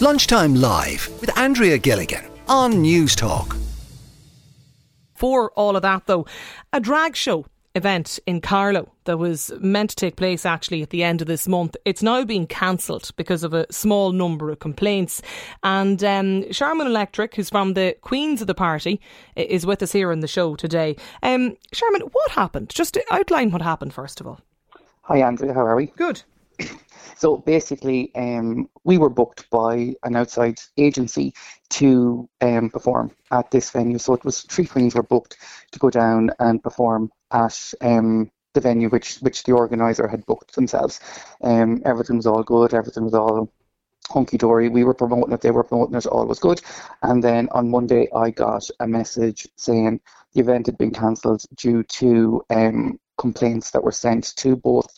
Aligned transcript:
Lunchtime 0.00 0.54
Live 0.54 1.08
with 1.20 1.36
Andrea 1.36 1.76
Gilligan 1.76 2.24
on 2.46 2.74
Newstalk. 2.74 3.58
For 5.16 5.50
all 5.56 5.74
of 5.74 5.82
that, 5.82 6.06
though, 6.06 6.24
a 6.72 6.78
drag 6.78 7.16
show 7.16 7.46
event 7.74 8.20
in 8.24 8.40
Carlow 8.40 8.92
that 9.06 9.18
was 9.18 9.50
meant 9.58 9.90
to 9.90 9.96
take 9.96 10.14
place 10.14 10.46
actually 10.46 10.82
at 10.82 10.90
the 10.90 11.02
end 11.02 11.20
of 11.20 11.26
this 11.26 11.48
month. 11.48 11.74
It's 11.84 12.00
now 12.00 12.24
being 12.24 12.46
cancelled 12.46 13.10
because 13.16 13.42
of 13.42 13.52
a 13.52 13.66
small 13.72 14.12
number 14.12 14.50
of 14.52 14.60
complaints. 14.60 15.20
And 15.64 16.02
um, 16.04 16.44
Charmin 16.52 16.86
Electrik, 16.86 17.34
who's 17.34 17.50
from 17.50 17.74
the 17.74 17.96
Queens 18.00 18.40
of 18.40 18.46
the 18.46 18.54
Party, 18.54 19.00
is 19.34 19.66
with 19.66 19.82
us 19.82 19.90
here 19.90 20.12
on 20.12 20.20
the 20.20 20.28
show 20.28 20.54
today. 20.54 20.94
Um, 21.24 21.56
Charmin, 21.72 22.02
what 22.02 22.30
happened? 22.30 22.68
Just 22.68 22.96
outline 23.10 23.50
what 23.50 23.62
happened 23.62 23.92
first 23.92 24.20
of 24.20 24.28
all. 24.28 24.40
Hi, 25.02 25.22
Andrea. 25.22 25.54
How 25.54 25.66
are 25.66 25.74
we? 25.74 25.86
Good. 25.86 26.22
So 27.16 27.38
basically, 27.38 28.14
um, 28.14 28.68
we 28.84 28.98
were 28.98 29.10
booked 29.10 29.48
by 29.50 29.94
an 30.02 30.16
outside 30.16 30.58
agency 30.76 31.34
to 31.70 32.28
um, 32.40 32.70
perform 32.70 33.12
at 33.30 33.50
this 33.50 33.70
venue. 33.70 33.98
So 33.98 34.14
it 34.14 34.24
was 34.24 34.42
three 34.42 34.66
queens 34.66 34.94
were 34.94 35.02
booked 35.02 35.36
to 35.72 35.78
go 35.78 35.90
down 35.90 36.30
and 36.38 36.62
perform 36.62 37.10
at 37.30 37.72
um, 37.80 38.30
the 38.54 38.60
venue 38.60 38.88
which 38.88 39.18
which 39.18 39.42
the 39.44 39.52
organizer 39.52 40.08
had 40.08 40.26
booked 40.26 40.54
themselves. 40.54 41.00
Um, 41.42 41.82
everything 41.84 42.16
was 42.16 42.26
all 42.26 42.42
good. 42.42 42.74
Everything 42.74 43.04
was 43.04 43.14
all 43.14 43.52
hunky 44.08 44.38
dory. 44.38 44.68
We 44.68 44.84
were 44.84 44.94
promoting 44.94 45.34
it. 45.34 45.40
They 45.40 45.50
were 45.50 45.64
promoting 45.64 45.96
it. 45.96 46.06
All 46.06 46.26
was 46.26 46.38
good. 46.38 46.60
And 47.02 47.22
then 47.22 47.48
on 47.52 47.70
Monday, 47.70 48.08
I 48.14 48.30
got 48.30 48.68
a 48.80 48.86
message 48.86 49.46
saying 49.56 50.00
the 50.32 50.40
event 50.40 50.66
had 50.66 50.78
been 50.78 50.92
cancelled 50.92 51.44
due 51.56 51.82
to 51.82 52.42
um, 52.50 52.98
complaints 53.18 53.70
that 53.72 53.84
were 53.84 53.92
sent 53.92 54.36
to 54.36 54.56
both 54.56 54.88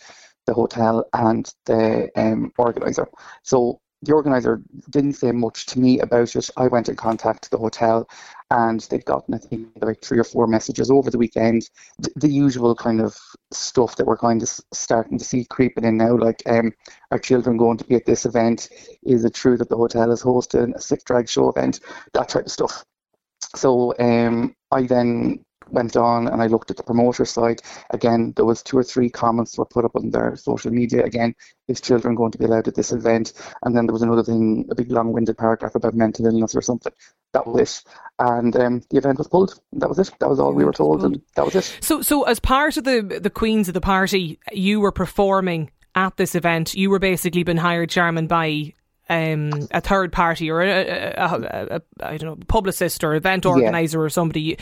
the 0.46 0.54
hotel 0.54 1.04
and 1.12 1.52
the 1.66 2.10
um, 2.16 2.52
organizer. 2.58 3.08
So 3.42 3.80
the 4.02 4.12
organizer 4.12 4.62
didn't 4.88 5.12
say 5.12 5.30
much 5.30 5.66
to 5.66 5.78
me 5.78 6.00
about 6.00 6.34
it. 6.34 6.48
I 6.56 6.68
went 6.68 6.88
in 6.88 6.96
contact 6.96 7.50
the 7.50 7.58
hotel 7.58 8.08
and 8.50 8.80
they'd 8.80 9.04
gotten, 9.04 9.34
I 9.34 9.38
think, 9.38 9.68
like 9.82 10.00
three 10.00 10.18
or 10.18 10.24
four 10.24 10.46
messages 10.46 10.90
over 10.90 11.10
the 11.10 11.18
weekend. 11.18 11.68
The, 11.98 12.10
the 12.16 12.28
usual 12.28 12.74
kind 12.74 13.00
of 13.00 13.16
stuff 13.52 13.96
that 13.96 14.06
we're 14.06 14.16
kind 14.16 14.42
of 14.42 14.48
starting 14.72 15.18
to 15.18 15.24
see 15.24 15.44
creeping 15.44 15.84
in 15.84 15.98
now, 15.98 16.16
like 16.16 16.42
um, 16.46 16.72
are 17.10 17.18
children 17.18 17.58
going 17.58 17.76
to 17.76 17.84
be 17.84 17.94
at 17.94 18.06
this 18.06 18.24
event? 18.24 18.70
Is 19.02 19.24
it 19.24 19.34
true 19.34 19.58
that 19.58 19.68
the 19.68 19.76
hotel 19.76 20.10
is 20.12 20.22
hosting 20.22 20.74
a 20.74 20.80
sick 20.80 21.04
drag 21.04 21.28
show 21.28 21.50
event? 21.50 21.80
That 22.14 22.30
type 22.30 22.46
of 22.46 22.52
stuff. 22.52 22.84
So 23.54 23.94
um, 23.98 24.54
I 24.70 24.82
then 24.84 25.44
went 25.72 25.96
on 25.96 26.28
and 26.28 26.42
I 26.42 26.46
looked 26.46 26.70
at 26.70 26.76
the 26.76 26.82
promoter 26.82 27.24
side. 27.24 27.62
Again, 27.90 28.32
there 28.36 28.44
was 28.44 28.62
two 28.62 28.78
or 28.78 28.84
three 28.84 29.10
comments 29.10 29.56
were 29.56 29.64
put 29.64 29.84
up 29.84 29.96
on 29.96 30.10
their 30.10 30.36
social 30.36 30.70
media. 30.70 31.04
Again, 31.04 31.34
is 31.68 31.80
children 31.80 32.14
going 32.14 32.32
to 32.32 32.38
be 32.38 32.44
allowed 32.44 32.68
at 32.68 32.74
this 32.74 32.92
event? 32.92 33.32
And 33.62 33.76
then 33.76 33.86
there 33.86 33.92
was 33.92 34.02
another 34.02 34.22
thing, 34.22 34.66
a 34.70 34.74
big 34.74 34.90
long-winded 34.90 35.38
paragraph 35.38 35.74
about 35.74 35.94
mental 35.94 36.26
illness 36.26 36.54
or 36.54 36.62
something. 36.62 36.92
That 37.32 37.46
was 37.46 37.60
it. 37.60 37.92
And 38.18 38.56
um, 38.56 38.82
the 38.90 38.98
event 38.98 39.18
was 39.18 39.28
pulled. 39.28 39.60
That 39.72 39.88
was 39.88 39.98
it. 39.98 40.12
That 40.18 40.28
was 40.28 40.40
all 40.40 40.52
we 40.52 40.64
were 40.64 40.72
told, 40.72 41.04
and 41.04 41.22
that 41.36 41.44
was 41.44 41.54
it. 41.54 41.78
So, 41.80 42.02
so 42.02 42.24
as 42.24 42.40
part 42.40 42.76
of 42.76 42.84
the 42.84 43.20
the 43.22 43.30
Queens 43.30 43.68
of 43.68 43.74
the 43.74 43.80
Party, 43.80 44.38
you 44.52 44.80
were 44.80 44.92
performing 44.92 45.70
at 45.94 46.16
this 46.16 46.34
event. 46.34 46.74
You 46.74 46.90
were 46.90 46.98
basically 46.98 47.44
been 47.44 47.56
hired 47.56 47.90
Charmin 47.90 48.26
by 48.26 48.74
um, 49.10 49.50
a 49.72 49.80
third 49.80 50.12
party 50.12 50.50
or 50.50 50.62
a, 50.62 50.70
a, 50.70 51.12
a, 51.16 51.76
a 51.76 51.82
I 52.00 52.16
don't 52.16 52.38
know 52.38 52.44
publicist 52.46 53.02
or 53.02 53.14
event 53.14 53.44
organizer 53.44 53.98
yeah. 53.98 54.04
or 54.04 54.08
somebody. 54.08 54.56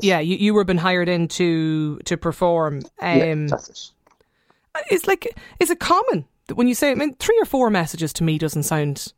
yeah, 0.00 0.18
you, 0.20 0.36
you 0.36 0.54
were 0.54 0.64
been 0.64 0.78
hired 0.78 1.08
in 1.08 1.28
to 1.28 1.98
to 2.06 2.16
perform. 2.16 2.80
Um, 3.00 3.48
yeah, 3.48 3.56
it. 3.56 3.90
It's 4.90 5.06
like 5.06 5.38
is 5.60 5.70
it 5.70 5.80
common 5.80 6.24
that 6.46 6.54
when 6.54 6.66
you 6.66 6.74
say? 6.74 6.90
I 6.90 6.94
mean, 6.94 7.14
three 7.16 7.38
or 7.38 7.44
four 7.44 7.68
messages 7.68 8.14
to 8.14 8.24
me 8.24 8.38
doesn't 8.38 8.62
sound. 8.62 9.12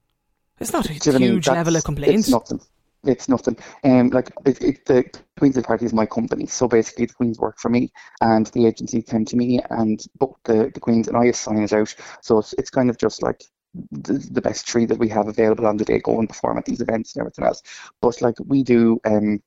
It's 0.59 0.73
not 0.73 0.91
a 0.91 0.93
huge 0.93 1.49
mean, 1.49 1.57
level 1.57 1.77
of 1.77 1.85
complaint. 1.85 2.19
It's 2.19 2.29
nothing. 2.29 2.61
It's 3.05 3.29
nothing. 3.29 3.57
Um, 3.85 4.11
like 4.11 4.33
it, 4.45 4.63
it, 4.63 4.87
the 4.87 5.05
Queens 5.39 5.57
of 5.57 5.65
Party 5.65 5.85
is 5.85 5.93
my 5.93 6.07
company, 6.07 6.47
so 6.47 6.67
basically 6.69 7.07
the 7.07 7.15
Queens 7.15 7.39
work 7.39 7.59
for 7.59 7.69
me, 7.69 7.93
and 8.21 8.47
the 8.49 8.67
agency 8.67 9.03
came 9.03 9.25
to 9.27 9.37
me 9.37 9.61
and 9.71 10.05
booked 10.19 10.45
the, 10.45 10.71
the 10.73 10.81
Queens, 10.81 11.09
and 11.09 11.17
I 11.17 11.25
assign 11.27 11.63
it 11.63 11.73
out. 11.73 11.95
So 12.21 12.39
it's, 12.39 12.53
it's 12.55 12.71
kind 12.71 12.91
of 12.91 12.99
just 12.99 13.23
like 13.23 13.43
the, 13.91 14.41
best 14.41 14.67
tree 14.67 14.85
that 14.87 14.99
we 14.99 15.09
have 15.09 15.29
available 15.29 15.67
on 15.67 15.77
the 15.77 15.85
day 15.85 15.99
go 16.01 16.19
and 16.19 16.29
perform 16.29 16.59
at 16.59 16.65
these 16.65 16.81
events 16.81 17.15
and 17.15 17.21
everything 17.23 17.45
else. 17.45 17.63
But 18.01 18.21
like 18.21 18.37
we 18.45 18.63
do 18.63 19.01
um, 19.05 19.43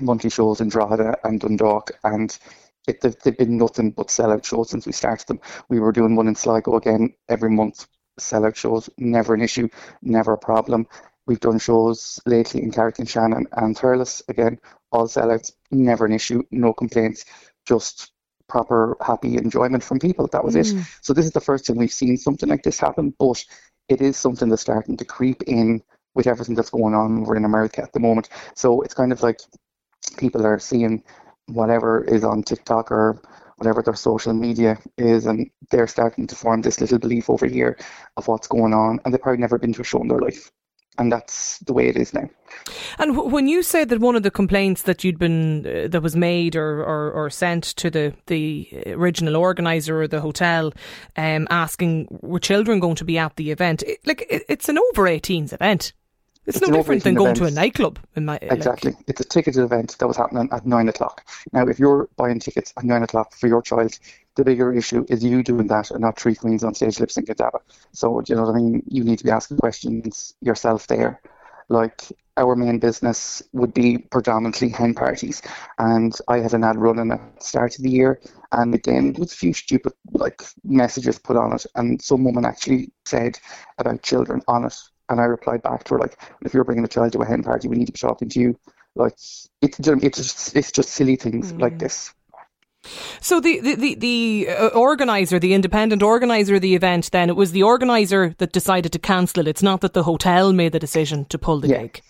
monthly 0.00 0.30
shows 0.30 0.60
in 0.60 0.68
Drogheda 0.68 1.16
and 1.24 1.40
Dundalk 1.40 1.92
and 2.04 2.36
it, 2.88 3.00
they've, 3.00 3.16
they've 3.20 3.36
been 3.36 3.58
nothing 3.58 3.92
but 3.92 4.08
sellout 4.08 4.44
shows 4.44 4.70
since 4.70 4.86
we 4.86 4.92
started 4.92 5.26
them. 5.28 5.40
We 5.68 5.80
were 5.80 5.92
doing 5.92 6.16
one 6.16 6.28
in 6.28 6.34
Sligo 6.34 6.76
again 6.76 7.14
every 7.28 7.50
month, 7.50 7.86
sellout 8.20 8.56
shows, 8.56 8.90
never 8.98 9.34
an 9.34 9.40
issue, 9.40 9.68
never 10.02 10.32
a 10.32 10.38
problem. 10.38 10.86
We've 11.26 11.40
done 11.40 11.60
shows 11.60 12.20
lately 12.26 12.62
in 12.62 12.72
Carrick 12.72 12.98
and 12.98 13.08
Shannon 13.08 13.46
and 13.52 13.76
Thurles, 13.76 14.22
again, 14.28 14.58
all 14.90 15.06
sellouts, 15.06 15.52
never 15.70 16.04
an 16.04 16.12
issue, 16.12 16.42
no 16.50 16.72
complaints, 16.72 17.24
just 17.64 18.12
proper 18.52 18.98
happy 19.00 19.38
enjoyment 19.38 19.82
from 19.82 19.98
people. 19.98 20.26
That 20.28 20.44
was 20.44 20.54
mm. 20.54 20.60
it. 20.60 20.86
So 21.00 21.14
this 21.14 21.24
is 21.24 21.32
the 21.32 21.40
first 21.48 21.66
time 21.66 21.78
we've 21.78 22.00
seen 22.02 22.18
something 22.18 22.50
like 22.50 22.62
this 22.62 22.78
happen, 22.78 23.14
but 23.18 23.42
it 23.88 24.02
is 24.02 24.16
something 24.18 24.50
that's 24.50 24.60
starting 24.62 24.98
to 24.98 25.06
creep 25.06 25.42
in 25.44 25.82
with 26.14 26.26
everything 26.26 26.54
that's 26.54 26.68
going 26.78 26.94
on 26.94 27.22
over 27.22 27.34
in 27.34 27.46
America 27.46 27.82
at 27.82 27.92
the 27.94 28.00
moment. 28.00 28.28
So 28.54 28.82
it's 28.82 28.92
kind 28.92 29.10
of 29.10 29.22
like 29.22 29.40
people 30.18 30.46
are 30.46 30.58
seeing 30.58 31.02
whatever 31.46 32.04
is 32.04 32.24
on 32.24 32.42
TikTok 32.42 32.92
or 32.92 33.22
whatever 33.56 33.82
their 33.82 33.94
social 33.94 34.34
media 34.34 34.76
is, 34.98 35.24
and 35.26 35.50
they're 35.70 35.86
starting 35.86 36.26
to 36.26 36.36
form 36.36 36.60
this 36.60 36.80
little 36.80 36.98
belief 36.98 37.30
over 37.30 37.46
here 37.46 37.78
of 38.18 38.28
what's 38.28 38.48
going 38.48 38.74
on, 38.74 39.00
and 39.04 39.14
they've 39.14 39.22
probably 39.22 39.40
never 39.40 39.58
been 39.58 39.72
to 39.72 39.80
a 39.80 39.84
show 39.84 40.02
in 40.02 40.08
their 40.08 40.20
life 40.28 40.50
and 40.98 41.10
that's 41.10 41.58
the 41.58 41.72
way 41.72 41.88
it 41.88 41.96
is 41.96 42.12
now. 42.12 42.28
And 42.98 43.14
w- 43.14 43.30
when 43.30 43.48
you 43.48 43.62
said 43.62 43.88
that 43.88 44.00
one 44.00 44.14
of 44.14 44.22
the 44.22 44.30
complaints 44.30 44.82
that 44.82 45.02
you'd 45.02 45.18
been 45.18 45.66
uh, 45.66 45.88
that 45.88 46.02
was 46.02 46.14
made 46.14 46.54
or, 46.54 46.80
or, 46.80 47.10
or, 47.12 47.30
sent 47.30 47.64
to 47.64 47.90
the 47.90 48.14
the 48.26 48.68
original 48.86 49.36
organizer 49.36 50.02
or 50.02 50.08
the 50.08 50.20
hotel, 50.20 50.72
um, 51.16 51.48
asking 51.50 52.08
were 52.20 52.38
children 52.38 52.78
going 52.78 52.96
to 52.96 53.04
be 53.04 53.18
at 53.18 53.36
the 53.36 53.50
event? 53.50 53.82
It, 53.82 54.06
like 54.06 54.26
it, 54.28 54.44
it's 54.48 54.68
an 54.68 54.78
over 54.78 55.04
18s 55.04 55.52
event. 55.52 55.92
It's, 56.44 56.56
it's 56.56 56.68
no 56.68 56.76
different 56.76 57.04
than 57.04 57.14
going 57.14 57.36
event. 57.36 57.38
to 57.38 57.44
a 57.44 57.50
nightclub. 57.50 58.00
In 58.16 58.24
my, 58.24 58.38
exactly, 58.42 58.92
like. 58.92 59.04
it's 59.06 59.20
a 59.20 59.24
ticketed 59.24 59.62
event 59.62 59.96
that 59.98 60.08
was 60.08 60.16
happening 60.16 60.48
at 60.50 60.66
nine 60.66 60.88
o'clock. 60.88 61.24
Now, 61.52 61.68
if 61.68 61.78
you're 61.78 62.08
buying 62.16 62.40
tickets 62.40 62.72
at 62.76 62.84
nine 62.84 63.02
o'clock 63.02 63.32
for 63.34 63.46
your 63.46 63.62
child, 63.62 63.96
the 64.36 64.44
bigger 64.44 64.72
issue 64.72 65.04
is 65.08 65.22
you 65.22 65.42
doing 65.42 65.66
that 65.68 65.90
and 65.90 66.00
not 66.00 66.18
three 66.18 66.34
queens 66.34 66.64
on 66.64 66.74
stage 66.74 66.98
lip 67.00 67.10
syncing 67.10 67.36
DABA. 67.36 67.60
So, 67.92 68.22
you 68.26 68.34
know 68.34 68.42
what 68.42 68.54
I 68.54 68.58
mean? 68.58 68.82
You 68.86 69.04
need 69.04 69.18
to 69.18 69.24
be 69.24 69.30
asking 69.30 69.58
questions 69.58 70.34
yourself 70.40 70.86
there. 70.86 71.20
Like, 71.68 72.02
our 72.36 72.56
main 72.56 72.78
business 72.78 73.42
would 73.52 73.74
be 73.74 73.98
predominantly 73.98 74.70
hen 74.70 74.94
parties. 74.94 75.42
And 75.78 76.16
I 76.28 76.38
had 76.38 76.54
an 76.54 76.64
ad 76.64 76.76
running 76.76 77.12
at 77.12 77.38
the 77.38 77.44
start 77.44 77.76
of 77.76 77.82
the 77.82 77.90
year. 77.90 78.20
And 78.52 78.74
again, 78.74 79.12
there 79.12 79.20
was 79.20 79.32
a 79.32 79.36
few 79.36 79.52
stupid 79.52 79.92
like 80.12 80.42
messages 80.64 81.18
put 81.18 81.36
on 81.36 81.52
it. 81.54 81.66
And 81.74 82.00
some 82.00 82.24
woman 82.24 82.44
actually 82.44 82.90
said 83.04 83.38
about 83.78 84.02
children 84.02 84.42
on 84.48 84.64
it. 84.64 84.74
And 85.08 85.20
I 85.20 85.24
replied 85.24 85.62
back 85.62 85.84
to 85.84 85.94
her, 85.94 86.00
like, 86.00 86.18
if 86.42 86.54
you're 86.54 86.64
bringing 86.64 86.84
a 86.84 86.88
child 86.88 87.12
to 87.12 87.20
a 87.20 87.26
hen 87.26 87.42
party, 87.42 87.68
we 87.68 87.76
need 87.76 87.86
to 87.86 87.92
be 87.92 87.98
talking 87.98 88.30
to 88.30 88.40
you. 88.40 88.58
Like, 88.94 89.12
it's, 89.12 89.48
it's, 89.60 90.18
just, 90.18 90.56
it's 90.56 90.72
just 90.72 90.88
silly 90.90 91.16
things 91.16 91.52
mm. 91.52 91.60
like 91.60 91.78
this. 91.78 92.14
So 93.20 93.40
the 93.40 93.60
the 93.60 93.74
the, 93.74 93.94
the 93.94 94.48
uh, 94.50 94.68
organizer, 94.68 95.38
the 95.38 95.54
independent 95.54 96.02
organizer 96.02 96.56
of 96.56 96.60
the 96.60 96.74
event, 96.74 97.10
then 97.12 97.28
it 97.28 97.36
was 97.36 97.52
the 97.52 97.62
organizer 97.62 98.34
that 98.38 98.52
decided 98.52 98.92
to 98.92 98.98
cancel 98.98 99.42
it. 99.42 99.48
It's 99.48 99.62
not 99.62 99.80
that 99.80 99.92
the 99.92 100.02
hotel 100.02 100.52
made 100.52 100.72
the 100.72 100.78
decision 100.78 101.24
to 101.26 101.38
pull 101.38 101.60
the 101.60 101.68
yeah. 101.68 101.82
gig. 101.82 102.02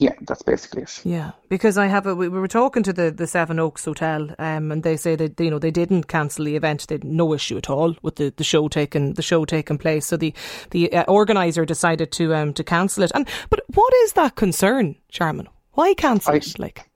Yeah, 0.00 0.14
that's 0.22 0.40
basically 0.40 0.82
it. 0.82 1.00
Yeah, 1.04 1.32
because 1.50 1.76
I 1.76 1.86
have 1.86 2.06
a, 2.06 2.14
we 2.14 2.30
were 2.30 2.48
talking 2.48 2.82
to 2.84 2.92
the, 2.92 3.10
the 3.10 3.26
Seven 3.26 3.58
Oaks 3.58 3.84
Hotel, 3.84 4.34
um, 4.38 4.72
and 4.72 4.82
they 4.82 4.96
say 4.96 5.14
that 5.14 5.38
you 5.38 5.50
know 5.50 5.58
they 5.58 5.70
didn't 5.70 6.08
cancel 6.08 6.46
the 6.46 6.56
event. 6.56 6.86
They 6.88 6.94
had 6.94 7.04
no 7.04 7.34
issue 7.34 7.58
at 7.58 7.68
all 7.68 7.94
with 8.00 8.16
the, 8.16 8.32
the 8.34 8.44
show 8.44 8.68
taking 8.68 9.12
the 9.12 9.22
show 9.22 9.44
taking 9.44 9.76
place. 9.76 10.06
So 10.06 10.16
the 10.16 10.32
the 10.70 10.90
uh, 10.94 11.04
organizer 11.06 11.66
decided 11.66 12.12
to 12.12 12.34
um 12.34 12.54
to 12.54 12.64
cancel 12.64 13.02
it. 13.02 13.12
And 13.14 13.28
but 13.50 13.60
what 13.74 13.92
is 14.04 14.14
that 14.14 14.36
concern, 14.36 14.96
Charmin? 15.10 15.48
Why 15.72 15.92
cancel 15.92 16.32
I, 16.32 16.36
it? 16.36 16.58
Like 16.58 16.89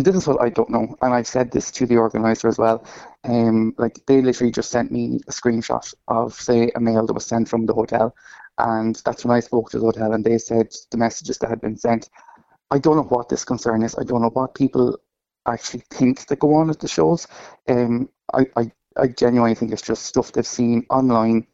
this 0.00 0.16
is 0.16 0.26
what 0.26 0.40
I 0.40 0.48
don't 0.48 0.70
know, 0.70 0.96
and 1.02 1.12
I've 1.12 1.26
said 1.26 1.50
this 1.50 1.70
to 1.72 1.86
the 1.86 1.98
organizer 1.98 2.48
as 2.48 2.58
well. 2.58 2.86
Um, 3.24 3.74
like 3.76 4.00
they 4.06 4.22
literally 4.22 4.50
just 4.50 4.70
sent 4.70 4.90
me 4.90 5.20
a 5.28 5.32
screenshot 5.32 5.92
of 6.08 6.32
say 6.34 6.70
a 6.74 6.80
mail 6.80 7.06
that 7.06 7.12
was 7.12 7.26
sent 7.26 7.48
from 7.48 7.66
the 7.66 7.74
hotel, 7.74 8.14
and 8.58 9.00
that's 9.04 9.24
when 9.24 9.36
I 9.36 9.40
spoke 9.40 9.70
to 9.70 9.78
the 9.78 9.84
hotel, 9.84 10.12
and 10.14 10.24
they 10.24 10.38
said 10.38 10.68
the 10.90 10.96
messages 10.96 11.38
that 11.38 11.50
had 11.50 11.60
been 11.60 11.76
sent. 11.76 12.08
I 12.70 12.78
don't 12.78 12.96
know 12.96 13.02
what 13.02 13.28
this 13.28 13.44
concern 13.44 13.82
is. 13.82 13.94
I 13.98 14.04
don't 14.04 14.22
know 14.22 14.30
what 14.30 14.54
people 14.54 14.98
actually 15.46 15.82
think 15.90 16.26
that 16.26 16.38
go 16.38 16.54
on 16.54 16.70
at 16.70 16.80
the 16.80 16.88
shows. 16.88 17.26
Um, 17.68 18.08
I, 18.32 18.46
I, 18.56 18.72
I 18.96 19.08
genuinely 19.08 19.54
think 19.54 19.72
it's 19.72 19.82
just 19.82 20.06
stuff 20.06 20.32
they've 20.32 20.46
seen 20.46 20.86
online, 20.88 21.46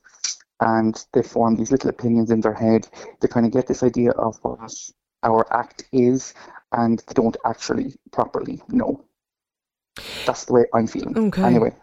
and 0.60 1.04
they 1.12 1.22
form 1.22 1.56
these 1.56 1.72
little 1.72 1.90
opinions 1.90 2.30
in 2.30 2.40
their 2.40 2.54
head. 2.54 2.86
They 3.20 3.26
kind 3.26 3.46
of 3.46 3.52
get 3.52 3.66
this 3.66 3.82
idea 3.82 4.12
of 4.12 4.38
what 4.42 4.72
our 5.24 5.52
act 5.52 5.84
is 5.92 6.34
and 6.72 7.02
they 7.06 7.14
don't 7.14 7.36
actually 7.44 7.94
properly 8.12 8.60
know. 8.68 9.04
That's 10.26 10.44
the 10.44 10.52
way 10.52 10.64
I'm 10.74 10.86
feeling. 10.86 11.16
Okay. 11.16 11.42
Anyway. 11.42 11.74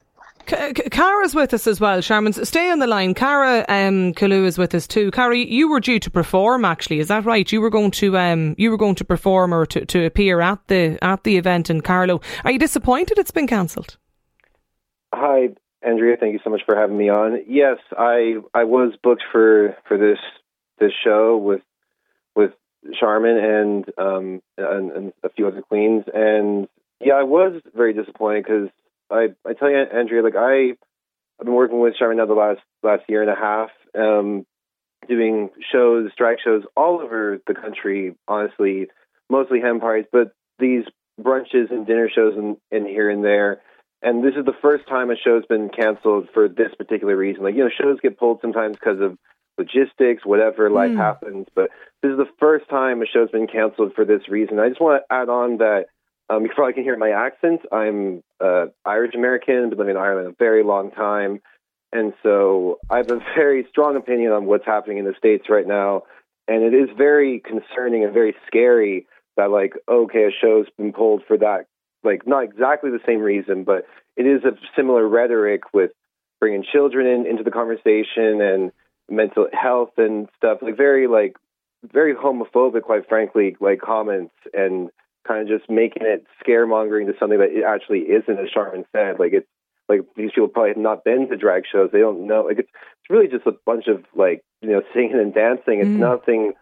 Kara's 0.46 1.34
with 1.34 1.54
us 1.54 1.66
as 1.66 1.80
well, 1.80 2.02
Charmin. 2.02 2.34
Stay 2.34 2.70
on 2.70 2.80
the 2.80 2.86
line. 2.88 3.16
Kara 3.16 3.66
um, 3.68 4.14
Kalua 4.14 4.46
is 4.46 4.58
with 4.58 4.76
us 4.76 4.88
too. 4.88 5.10
Kara, 5.12 5.36
you 5.36 5.68
were 5.68 5.80
due 5.80 6.00
to 6.00 6.12
perform. 6.12 6.66
Actually, 6.66 7.00
is 7.00 7.08
that 7.08 7.26
right? 7.26 7.52
You 7.52 7.62
were 7.62 7.72
going 7.72 7.92
to 7.92 8.18
um, 8.18 8.54
you 8.58 8.70
were 8.70 8.78
going 8.78 8.96
to 8.96 9.06
perform 9.06 9.54
or 9.54 9.66
to, 9.66 9.86
to 9.86 10.06
appear 10.06 10.42
at 10.42 10.60
the 10.68 11.00
at 11.02 11.24
the 11.24 11.38
event 11.38 11.70
in 11.70 11.82
Carlow. 11.82 12.22
Are 12.44 12.52
you 12.52 12.60
disappointed 12.60 13.18
it's 13.18 13.32
been 13.32 13.48
cancelled? 13.48 13.98
Hi, 15.14 15.50
Andrea. 15.82 16.16
Thank 16.20 16.34
you 16.34 16.40
so 16.44 16.52
much 16.52 16.62
for 16.66 16.76
having 16.76 16.98
me 16.98 17.10
on. 17.10 17.40
Yes, 17.48 17.78
I 17.98 18.36
I 18.54 18.66
was 18.66 18.94
booked 19.02 19.24
for 19.32 19.76
for 19.88 19.98
this 19.98 20.20
this 20.80 20.92
show 21.04 21.38
with 21.38 21.62
Charmin 23.00 23.38
and 23.38 23.86
um 23.98 24.42
and, 24.58 24.92
and 24.92 25.14
a 25.24 25.30
few 25.30 25.48
other 25.48 25.62
queens, 25.62 26.06
and 26.14 26.68
yeah, 27.00 27.14
I 27.16 27.24
was 27.24 27.62
very 27.76 27.94
disappointed 27.94 28.46
because 28.46 28.70
I 29.10 29.28
I 29.48 29.54
tell 29.54 29.70
you, 29.70 29.78
Andrea, 29.78 30.24
like 30.24 30.36
I 30.36 30.72
I've 31.40 31.46
been 31.46 31.54
working 31.54 31.80
with 31.80 31.96
Charmin 31.98 32.18
now 32.18 32.26
the 32.26 32.34
last 32.34 32.62
last 32.84 33.04
year 33.10 33.22
and 33.22 33.32
a 33.32 33.36
half, 33.36 33.70
um, 33.98 34.46
doing 35.08 35.50
shows, 35.72 36.12
drag 36.18 36.38
shows 36.44 36.64
all 36.76 37.02
over 37.02 37.40
the 37.48 37.54
country. 37.54 38.16
Honestly, 38.28 38.88
mostly 39.30 39.60
hen 39.60 39.80
parties, 39.80 40.06
but 40.12 40.32
these 40.60 40.84
brunches 41.20 41.72
and 41.72 41.88
dinner 41.88 42.10
shows 42.14 42.34
and, 42.36 42.58
and 42.72 42.88
here 42.88 43.10
and 43.10 43.24
there. 43.24 43.62
And 44.02 44.24
this 44.24 44.36
is 44.38 44.46
the 44.46 44.54
first 44.62 44.88
time 44.88 45.10
a 45.10 45.16
show's 45.16 45.46
been 45.48 45.70
canceled 45.70 46.30
for 46.34 46.48
this 46.48 46.74
particular 46.78 47.16
reason. 47.16 47.44
Like 47.44 47.56
you 47.56 47.64
know, 47.64 47.70
shows 47.70 48.00
get 48.02 48.20
pulled 48.20 48.40
sometimes 48.42 48.78
because 48.78 49.02
of 49.02 49.18
logistics, 49.58 50.26
whatever 50.26 50.70
life 50.70 50.92
mm. 50.92 50.98
happens. 50.98 51.48
But 51.56 51.70
this 52.02 52.12
is 52.12 52.18
the 52.18 52.30
first 52.40 52.70
time 52.70 53.02
a 53.02 53.06
show's 53.06 53.32
been 53.32 53.48
canceled 53.48 53.94
for 53.96 54.06
this 54.06 54.28
reason. 54.30 54.60
I 54.60 54.70
just 54.70 54.82
want 54.82 55.02
to 55.02 55.14
add 55.14 55.30
on 55.30 55.58
that 55.58 55.86
um, 56.30 56.44
you 56.44 56.50
probably 56.54 56.74
can 56.74 56.84
hear 56.84 56.98
my 56.98 57.12
accent. 57.12 57.62
I'm 57.72 58.24
uh, 58.40 58.68
Irish 58.86 59.14
American, 59.16 59.70
been 59.70 59.78
living 59.78 59.96
in 59.96 60.02
Ireland 60.02 60.28
a 60.28 60.36
very 60.38 60.64
long 60.64 60.92
time. 60.92 61.42
And 61.92 62.14
so 62.24 62.80
I 62.90 62.98
have 62.98 63.12
a 63.12 63.20
very 63.36 63.66
strong 63.70 63.96
opinion 63.96 64.32
on 64.32 64.46
what's 64.46 64.66
happening 64.66 64.98
in 64.98 65.06
the 65.06 65.14
States 65.18 65.46
right 65.50 65.68
now. 65.68 66.04
And 66.48 66.64
it 66.64 66.74
is 66.74 66.90
very 66.98 67.40
concerning 67.40 68.04
and 68.04 68.14
very 68.14 68.36
scary 68.48 69.08
that, 69.38 69.50
like, 69.50 69.74
okay, 69.90 70.26
a 70.26 70.32
show's 70.32 70.68
been 70.78 70.94
pulled 70.94 71.24
for 71.28 71.38
that, 71.38 71.66
like, 72.04 72.28
not 72.28 72.44
exactly 72.44 72.92
the 72.92 73.00
same 73.06 73.20
reason, 73.20 73.64
but 73.64 73.88
it 74.16 74.24
is 74.24 74.44
a 74.44 74.56
similar 74.76 75.08
rhetoric 75.08 75.74
with 75.74 75.92
bringing 76.40 76.64
children 76.72 77.08
in, 77.08 77.26
into 77.26 77.44
the 77.44 77.52
conversation 77.52 78.42
and 78.42 78.72
mental 79.10 79.48
health 79.54 79.92
and 79.98 80.28
stuff, 80.38 80.60
like, 80.62 80.78
very, 80.78 81.08
like, 81.08 81.36
very 81.84 82.16
homophobic, 82.16 82.84
quite 82.84 83.08
frankly, 83.08 83.56
like, 83.60 83.80
comments 83.82 84.34
and 84.54 84.90
kind 85.28 85.42
of 85.42 85.60
just 85.60 85.70
making 85.70 86.04
it 86.06 86.26
scaremongering 86.46 87.08
to 87.08 87.14
something 87.20 87.40
that 87.40 87.52
it 87.52 87.64
actually 87.64 88.02
isn't, 88.02 88.40
as 88.40 88.50
Charmin 88.50 88.86
said. 88.92 89.20
Like 89.20 89.34
it's 89.34 89.48
like 89.90 90.02
these 90.16 90.32
people 90.32 90.48
probably 90.48 90.72
have 90.72 90.78
not 90.78 91.04
been 91.04 91.28
to 91.30 91.38
drag 91.38 91.64
shows. 91.72 91.90
They 91.92 92.00
don't 92.00 92.28
know. 92.28 92.44
Like 92.44 92.60
it's 92.60 92.70
it's 92.70 93.10
really 93.10 93.28
just 93.28 93.46
a 93.46 93.56
bunch 93.66 93.88
of 93.88 94.04
like 94.16 94.44
you 94.62 94.70
know 94.70 94.82
singing 94.94 95.20
and 95.20 95.34
dancing. 95.34 95.80
It's 95.80 95.90
mm. 95.90 95.98
nothing, 95.98 96.54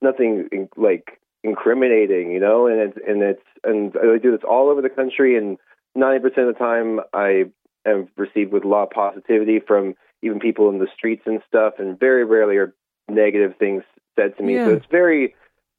nothing 0.00 0.68
like 0.76 1.20
incriminating, 1.42 2.32
you 2.32 2.40
know. 2.40 2.66
And 2.66 2.80
it's 2.80 2.98
and 3.06 3.22
it's 3.22 3.42
and 3.64 3.92
I 3.96 4.18
do 4.18 4.32
this 4.32 4.46
all 4.48 4.70
over 4.70 4.82
the 4.82 4.90
country. 4.90 5.36
And 5.36 5.58
ninety 5.94 6.20
percent 6.20 6.48
of 6.48 6.54
the 6.54 6.58
time, 6.58 7.00
I 7.12 7.44
am 7.86 8.08
received 8.16 8.52
with 8.52 8.64
a 8.64 8.68
lot 8.68 8.84
of 8.84 8.90
positivity 8.90 9.60
from 9.60 9.94
even 10.22 10.40
people 10.40 10.68
in 10.70 10.78
the 10.78 10.88
streets 10.96 11.22
and 11.26 11.40
stuff. 11.48 11.74
And 11.78 11.98
very 11.98 12.24
rarely 12.24 12.56
are 12.56 12.74
negative 13.08 13.54
things 13.58 13.82
said 14.18 14.36
to 14.36 14.42
me. 14.42 14.54
Yeah. 14.54 14.66
So 14.66 14.74
it's 14.74 14.86
very 14.90 15.34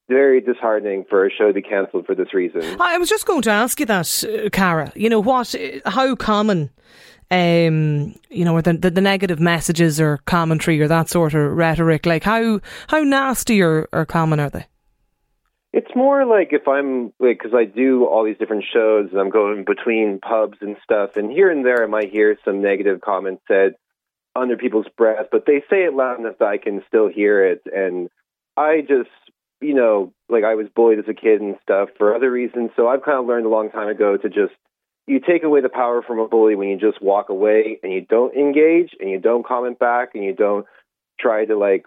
very 0.10 0.39
disheartening 0.39 1.06
for 1.10 1.25
a 1.25 1.30
show 1.30 1.48
to 1.48 1.54
be 1.54 1.62
cancelled 1.62 2.06
for 2.06 2.16
this 2.16 2.34
reason. 2.34 2.62
I 2.80 2.98
was 2.98 3.10
just 3.10 3.25
going 3.25 3.42
to 3.44 3.51
ask 3.51 3.80
you 3.80 3.86
that, 3.88 4.24
uh, 4.24 4.50
Kara. 4.51 4.92
You 4.95 5.10
know 5.10 5.19
what? 5.19 5.54
How 5.86 6.16
common, 6.16 6.69
um, 7.30 8.16
you 8.30 8.45
know, 8.45 8.62
the, 8.62 8.74
the, 8.74 8.89
the 8.89 9.01
negative 9.01 9.39
messages 9.39 10.00
or 10.00 10.19
commentary 10.25 10.81
or 10.81 10.88
that 10.88 11.10
sort 11.10 11.33
of 11.33 11.51
rhetoric? 11.51 12.06
Like 12.06 12.24
how 12.24 12.62
how 12.88 13.00
nasty 13.00 13.62
or, 13.62 13.90
or 13.92 14.06
common 14.06 14.40
are 14.40 14.50
they? 14.50 14.66
It's 15.74 15.94
more 15.95 16.25
like 16.25 16.54
if 16.54 16.68
I'm 16.68 17.13
like 17.19 17.40
because 17.40 17.54
I 17.54 17.66
do 17.66 18.06
all 18.06 18.24
these 18.24 18.38
different 18.38 18.63
shows 18.74 19.10
and 19.12 19.19
I'm 19.19 19.30
going 19.30 19.66
between 19.66 20.19
pubs 20.19 20.57
and 20.62 20.78
stuff, 20.83 21.18
and 21.18 21.30
here 21.30 21.51
and 21.51 21.66
there 21.66 21.83
I 21.83 21.88
might 21.88 22.12
hear 22.12 22.38
some 22.45 22.62
negative 22.62 23.01
comments 23.01 23.44
said 23.48 23.75
under 24.38 24.57
people's 24.57 24.88
breath, 24.98 25.28
but 25.31 25.45
they 25.45 25.62
say 25.69 25.84
it 25.84 25.94
loud 25.94 26.19
enough 26.19 26.38
that 26.39 26.48
I 26.48 26.57
can 26.57 26.84
still 26.88 27.07
hear 27.07 27.45
it, 27.45 27.62
and 27.74 28.10
I 28.56 28.81
just 28.81 29.10
you 29.62 29.74
know, 29.74 30.13
like 30.30 30.44
I 30.44 30.56
was 30.56 30.68
bullied 30.75 31.00
as 31.00 31.07
a 31.07 31.13
kid 31.13 31.42
and 31.42 31.56
stuff 31.62 31.89
for 31.98 32.16
other 32.16 32.31
reasons. 32.31 32.72
So 32.75 32.88
I've 32.88 33.04
kind 33.04 33.18
of 33.18 33.25
learned 33.25 33.45
a 33.45 33.50
long 33.50 33.72
time 33.72 33.88
ago 33.88 34.18
to 34.18 34.30
just 34.30 34.54
you 35.07 35.19
take 35.19 35.44
away 35.44 35.62
the 35.62 35.69
power 35.69 36.01
from 36.01 36.19
a 36.19 36.28
bully 36.28 36.56
when 36.56 36.68
you 36.68 36.78
just 36.78 37.01
walk 37.01 37.30
away 37.30 37.80
and 37.81 37.92
you 37.92 38.01
don't 38.01 38.36
engage 38.36 38.92
and 39.00 39.10
you 39.10 39.19
don't 39.19 39.45
comment 39.45 39.80
back 39.80 40.10
and 40.13 40.24
you 40.24 40.34
don't 40.34 40.66
try 41.19 41.45
to 41.45 41.57
like 41.57 41.86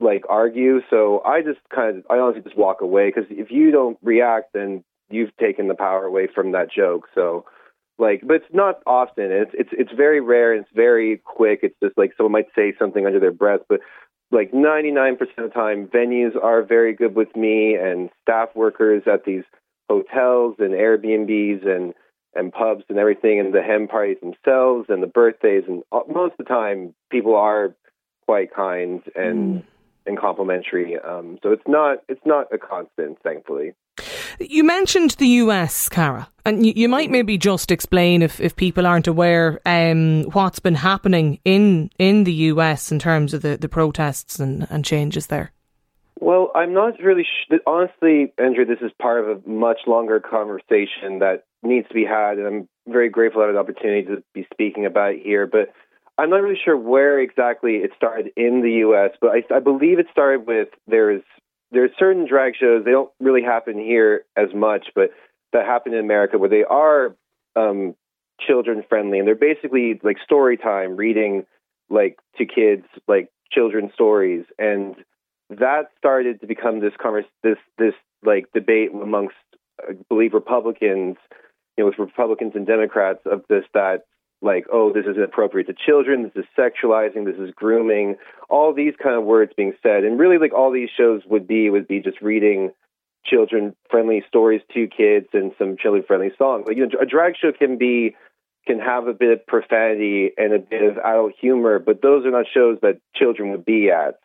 like 0.00 0.24
argue. 0.28 0.80
So 0.90 1.22
I 1.24 1.42
just 1.42 1.58
kind 1.74 1.98
of 1.98 2.04
I 2.10 2.18
honestly 2.18 2.42
just 2.42 2.58
walk 2.58 2.82
away 2.82 3.08
because 3.08 3.28
if 3.30 3.50
you 3.50 3.70
don't 3.70 3.98
react, 4.02 4.52
then 4.54 4.84
you've 5.10 5.36
taken 5.38 5.66
the 5.66 5.74
power 5.74 6.04
away 6.04 6.28
from 6.32 6.52
that 6.52 6.70
joke. 6.70 7.08
So 7.14 7.46
like, 7.98 8.22
but 8.24 8.36
it's 8.36 8.54
not 8.54 8.80
often. 8.86 9.30
It's 9.30 9.50
it's 9.54 9.70
it's 9.72 9.92
very 9.92 10.20
rare 10.20 10.52
and 10.52 10.62
it's 10.62 10.74
very 10.74 11.20
quick. 11.24 11.60
It's 11.62 11.76
just 11.82 11.98
like 11.98 12.12
someone 12.16 12.32
might 12.32 12.48
say 12.54 12.72
something 12.78 13.06
under 13.06 13.20
their 13.20 13.32
breath, 13.32 13.60
but 13.68 13.80
like 14.30 14.52
99% 14.52 15.20
of 15.20 15.28
the 15.36 15.48
time, 15.48 15.88
venues 15.88 16.36
are 16.40 16.62
very 16.62 16.94
good 16.94 17.14
with 17.14 17.34
me 17.34 17.74
and 17.74 18.10
staff 18.22 18.50
workers 18.54 19.02
at 19.06 19.24
these 19.24 19.44
hotels 19.88 20.56
and 20.58 20.72
Airbnbs 20.72 21.66
and 21.66 21.94
and 22.34 22.52
pubs 22.52 22.84
and 22.88 22.98
everything, 22.98 23.40
and 23.40 23.54
the 23.54 23.62
hen 23.62 23.88
parties 23.88 24.18
themselves 24.20 24.86
and 24.88 25.02
the 25.02 25.06
birthdays, 25.06 25.64
and 25.66 25.82
most 25.90 26.32
of 26.32 26.38
the 26.38 26.44
time, 26.44 26.94
people 27.10 27.34
are 27.34 27.74
quite 28.26 28.54
kind 28.54 29.00
and 29.16 29.62
mm. 29.62 29.64
and 30.06 30.18
complimentary. 30.18 30.98
Um, 30.98 31.38
so 31.42 31.52
it's 31.52 31.66
not 31.66 31.98
it's 32.08 32.24
not 32.24 32.46
a 32.52 32.58
constant, 32.58 33.18
thankfully. 33.22 33.72
You 34.40 34.62
mentioned 34.62 35.12
the 35.12 35.26
US, 35.26 35.88
Kara, 35.88 36.28
and 36.44 36.64
you, 36.64 36.72
you, 36.76 36.88
might 36.88 37.10
maybe 37.10 37.36
just 37.36 37.70
explain 37.70 38.22
if, 38.22 38.40
if 38.40 38.54
people 38.54 38.86
aren't 38.86 39.08
aware 39.08 39.60
um, 39.66 40.24
what's 40.32 40.60
been 40.60 40.76
happening 40.76 41.40
in 41.44 41.90
in 41.98 42.24
the 42.24 42.32
US 42.32 42.92
in 42.92 42.98
terms 42.98 43.34
of 43.34 43.42
the, 43.42 43.56
the 43.56 43.68
protests 43.68 44.38
and, 44.38 44.66
and 44.70 44.84
changes 44.84 45.26
there. 45.26 45.52
Well, 46.20 46.50
I'm 46.54 46.72
not 46.72 46.98
really 47.00 47.24
sh- 47.24 47.54
honestly, 47.66 48.32
Andrew. 48.38 48.64
This 48.64 48.80
is 48.80 48.92
part 49.00 49.20
of 49.20 49.44
a 49.44 49.48
much 49.48 49.80
longer 49.86 50.20
conversation 50.20 51.20
that 51.20 51.44
needs 51.62 51.88
to 51.88 51.94
be 51.94 52.04
had, 52.04 52.38
and 52.38 52.46
I'm 52.46 52.68
very 52.86 53.08
grateful 53.08 53.42
have 53.42 53.52
the 53.52 53.58
opportunity 53.58 54.06
to 54.06 54.22
be 54.34 54.46
speaking 54.52 54.86
about 54.86 55.14
it 55.14 55.22
here. 55.22 55.46
But 55.46 55.72
I'm 56.16 56.30
not 56.30 56.42
really 56.42 56.58
sure 56.64 56.76
where 56.76 57.20
exactly 57.20 57.76
it 57.76 57.90
started 57.96 58.30
in 58.36 58.62
the 58.62 58.72
U.S., 58.86 59.10
but 59.20 59.30
I, 59.30 59.54
I 59.54 59.60
believe 59.60 59.98
it 59.98 60.06
started 60.10 60.46
with 60.46 60.68
there's 60.86 61.22
there's 61.70 61.90
certain 61.98 62.26
drag 62.26 62.54
shows 62.56 62.84
they 62.84 62.90
don't 62.90 63.10
really 63.20 63.42
happen 63.42 63.78
here 63.78 64.24
as 64.36 64.48
much, 64.54 64.86
but 64.94 65.10
that 65.52 65.66
happen 65.66 65.92
in 65.92 66.00
America 66.00 66.38
where 66.38 66.48
they 66.48 66.64
are 66.64 67.14
um, 67.56 67.94
children 68.40 68.82
friendly 68.88 69.18
and 69.18 69.26
they're 69.26 69.34
basically 69.34 70.00
like 70.02 70.16
story 70.24 70.56
time, 70.56 70.96
reading 70.96 71.44
like 71.90 72.18
to 72.36 72.44
kids 72.46 72.84
like 73.06 73.30
children's 73.50 73.92
stories, 73.94 74.44
and 74.58 74.94
that 75.50 75.90
started 75.96 76.40
to 76.40 76.46
become 76.46 76.80
this 76.80 76.92
converse, 77.00 77.24
this 77.42 77.58
this 77.78 77.94
like 78.22 78.46
debate 78.52 78.90
amongst 78.92 79.36
I 79.80 79.92
believe 80.08 80.34
Republicans, 80.34 81.16
you 81.76 81.84
know, 81.84 81.86
with 81.86 81.98
Republicans 81.98 82.52
and 82.54 82.66
Democrats 82.66 83.20
of 83.24 83.44
this 83.48 83.64
that 83.74 84.04
like, 84.40 84.66
oh, 84.72 84.92
this 84.92 85.04
is 85.04 85.16
inappropriate 85.16 85.66
to 85.66 85.74
children, 85.74 86.22
this 86.22 86.44
is 86.44 86.44
sexualizing, 86.56 87.24
this 87.24 87.38
is 87.38 87.52
grooming, 87.54 88.16
all 88.48 88.72
these 88.72 88.94
kind 89.02 89.16
of 89.16 89.24
words 89.24 89.52
being 89.56 89.74
said. 89.82 90.04
And 90.04 90.18
really, 90.18 90.38
like, 90.38 90.54
all 90.54 90.72
these 90.72 90.90
shows 90.96 91.22
would 91.26 91.46
be 91.46 91.70
would 91.70 91.88
be 91.88 92.00
just 92.00 92.20
reading 92.20 92.70
children 93.24 93.74
friendly 93.90 94.22
stories 94.28 94.62
to 94.74 94.86
kids 94.86 95.26
and 95.32 95.52
some 95.58 95.76
children 95.76 96.04
friendly 96.06 96.30
songs. 96.38 96.64
Like, 96.66 96.76
you 96.76 96.86
know, 96.86 96.98
a 97.00 97.06
drag 97.06 97.34
show 97.36 97.52
can 97.52 97.78
be 97.78 98.14
can 98.66 98.78
have 98.78 99.06
a 99.06 99.14
bit 99.14 99.32
of 99.32 99.46
profanity 99.46 100.30
and 100.36 100.52
a 100.52 100.58
bit 100.58 100.82
of 100.82 100.98
adult 100.98 101.32
humor, 101.40 101.78
but 101.78 102.02
those 102.02 102.26
are 102.26 102.30
not 102.30 102.46
shows 102.52 102.78
that 102.82 103.00
children 103.16 103.50
would 103.50 103.64
be 103.64 103.90
at 103.90 104.18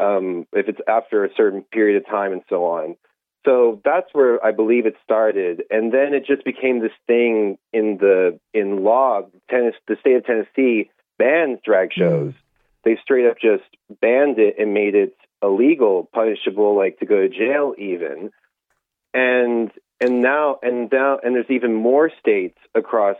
um, 0.00 0.46
if 0.52 0.68
it's 0.68 0.80
after 0.88 1.24
a 1.24 1.30
certain 1.36 1.62
period 1.62 1.96
of 1.96 2.06
time 2.06 2.32
and 2.32 2.42
so 2.48 2.64
on. 2.64 2.96
So 3.46 3.80
that's 3.84 4.08
where 4.12 4.44
I 4.44 4.50
believe 4.50 4.86
it 4.86 4.96
started, 5.04 5.62
and 5.70 5.92
then 5.94 6.14
it 6.14 6.26
just 6.26 6.44
became 6.44 6.80
this 6.80 6.90
thing 7.06 7.58
in 7.72 7.96
the 7.98 8.40
in 8.52 8.82
law. 8.82 9.22
Tennis, 9.48 9.74
the 9.86 9.96
state 10.00 10.16
of 10.16 10.26
Tennessee 10.26 10.90
bans 11.16 11.60
drag 11.64 11.90
hmm. 11.94 12.00
shows. 12.00 12.32
Mm. 12.32 12.36
They 12.84 12.98
straight 13.02 13.26
up 13.26 13.36
just 13.40 13.64
banned 14.00 14.38
it 14.38 14.56
and 14.58 14.74
made 14.74 14.94
it 14.96 15.16
illegal, 15.42 16.08
punishable, 16.12 16.76
like 16.76 16.98
to 16.98 17.06
go 17.06 17.20
to 17.20 17.28
jail 17.28 17.74
even. 17.78 18.30
And 19.14 19.70
and 20.00 20.22
now 20.22 20.58
and 20.60 20.90
now 20.90 21.18
and 21.22 21.36
there's 21.36 21.46
even 21.48 21.72
more 21.72 22.10
states 22.18 22.58
across 22.74 23.16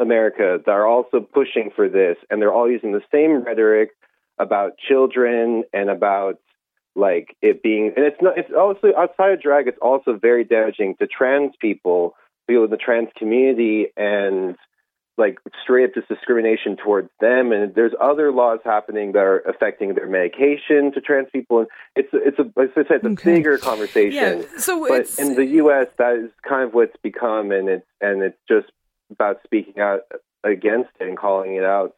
America 0.00 0.58
that 0.66 0.72
are 0.72 0.88
also 0.88 1.20
pushing 1.20 1.70
for 1.74 1.88
this, 1.88 2.16
and 2.30 2.42
they're 2.42 2.52
all 2.52 2.68
using 2.68 2.90
the 2.90 3.02
same 3.12 3.44
rhetoric 3.44 3.90
about 4.40 4.72
children 4.76 5.62
and 5.72 5.88
about 5.88 6.40
like 6.96 7.36
it 7.42 7.62
being 7.62 7.92
and 7.96 8.04
it's 8.04 8.20
not 8.22 8.38
it's 8.38 8.52
also 8.56 8.92
outside 8.96 9.32
of 9.32 9.42
drag 9.42 9.66
it's 9.66 9.78
also 9.82 10.16
very 10.16 10.44
damaging 10.44 10.94
to 10.96 11.06
trans 11.06 11.52
people 11.60 12.14
people 12.46 12.64
in 12.64 12.70
the 12.70 12.76
trans 12.76 13.08
community 13.16 13.86
and 13.96 14.56
like 15.16 15.38
straight 15.62 15.84
up 15.84 15.94
just 15.94 16.08
discrimination 16.08 16.76
towards 16.76 17.08
them, 17.20 17.52
and 17.52 17.74
there's 17.74 17.92
other 18.00 18.32
laws 18.32 18.58
happening 18.64 19.12
that 19.12 19.20
are 19.20 19.38
affecting 19.40 19.94
their 19.94 20.08
medication 20.08 20.92
to 20.92 21.00
trans 21.00 21.28
people. 21.32 21.60
And 21.60 21.68
it's 21.94 22.08
it's 22.12 22.38
a 22.38 22.60
as 22.60 22.70
I 22.76 22.82
said, 22.88 22.96
it's 22.96 23.04
a 23.04 23.10
okay. 23.10 23.34
bigger 23.36 23.58
conversation. 23.58 24.40
Yeah, 24.40 24.58
so 24.58 24.86
but 24.88 25.08
in 25.18 25.34
the 25.34 25.46
U.S., 25.46 25.86
that 25.98 26.16
is 26.16 26.30
kind 26.46 26.64
of 26.64 26.74
what's 26.74 26.96
become, 27.02 27.52
and 27.52 27.68
it's 27.68 27.86
and 28.00 28.22
it's 28.22 28.38
just 28.48 28.66
about 29.10 29.38
speaking 29.44 29.80
out 29.80 30.00
against 30.42 30.90
it 30.98 31.06
and 31.06 31.16
calling 31.16 31.54
it 31.54 31.64
out. 31.64 31.94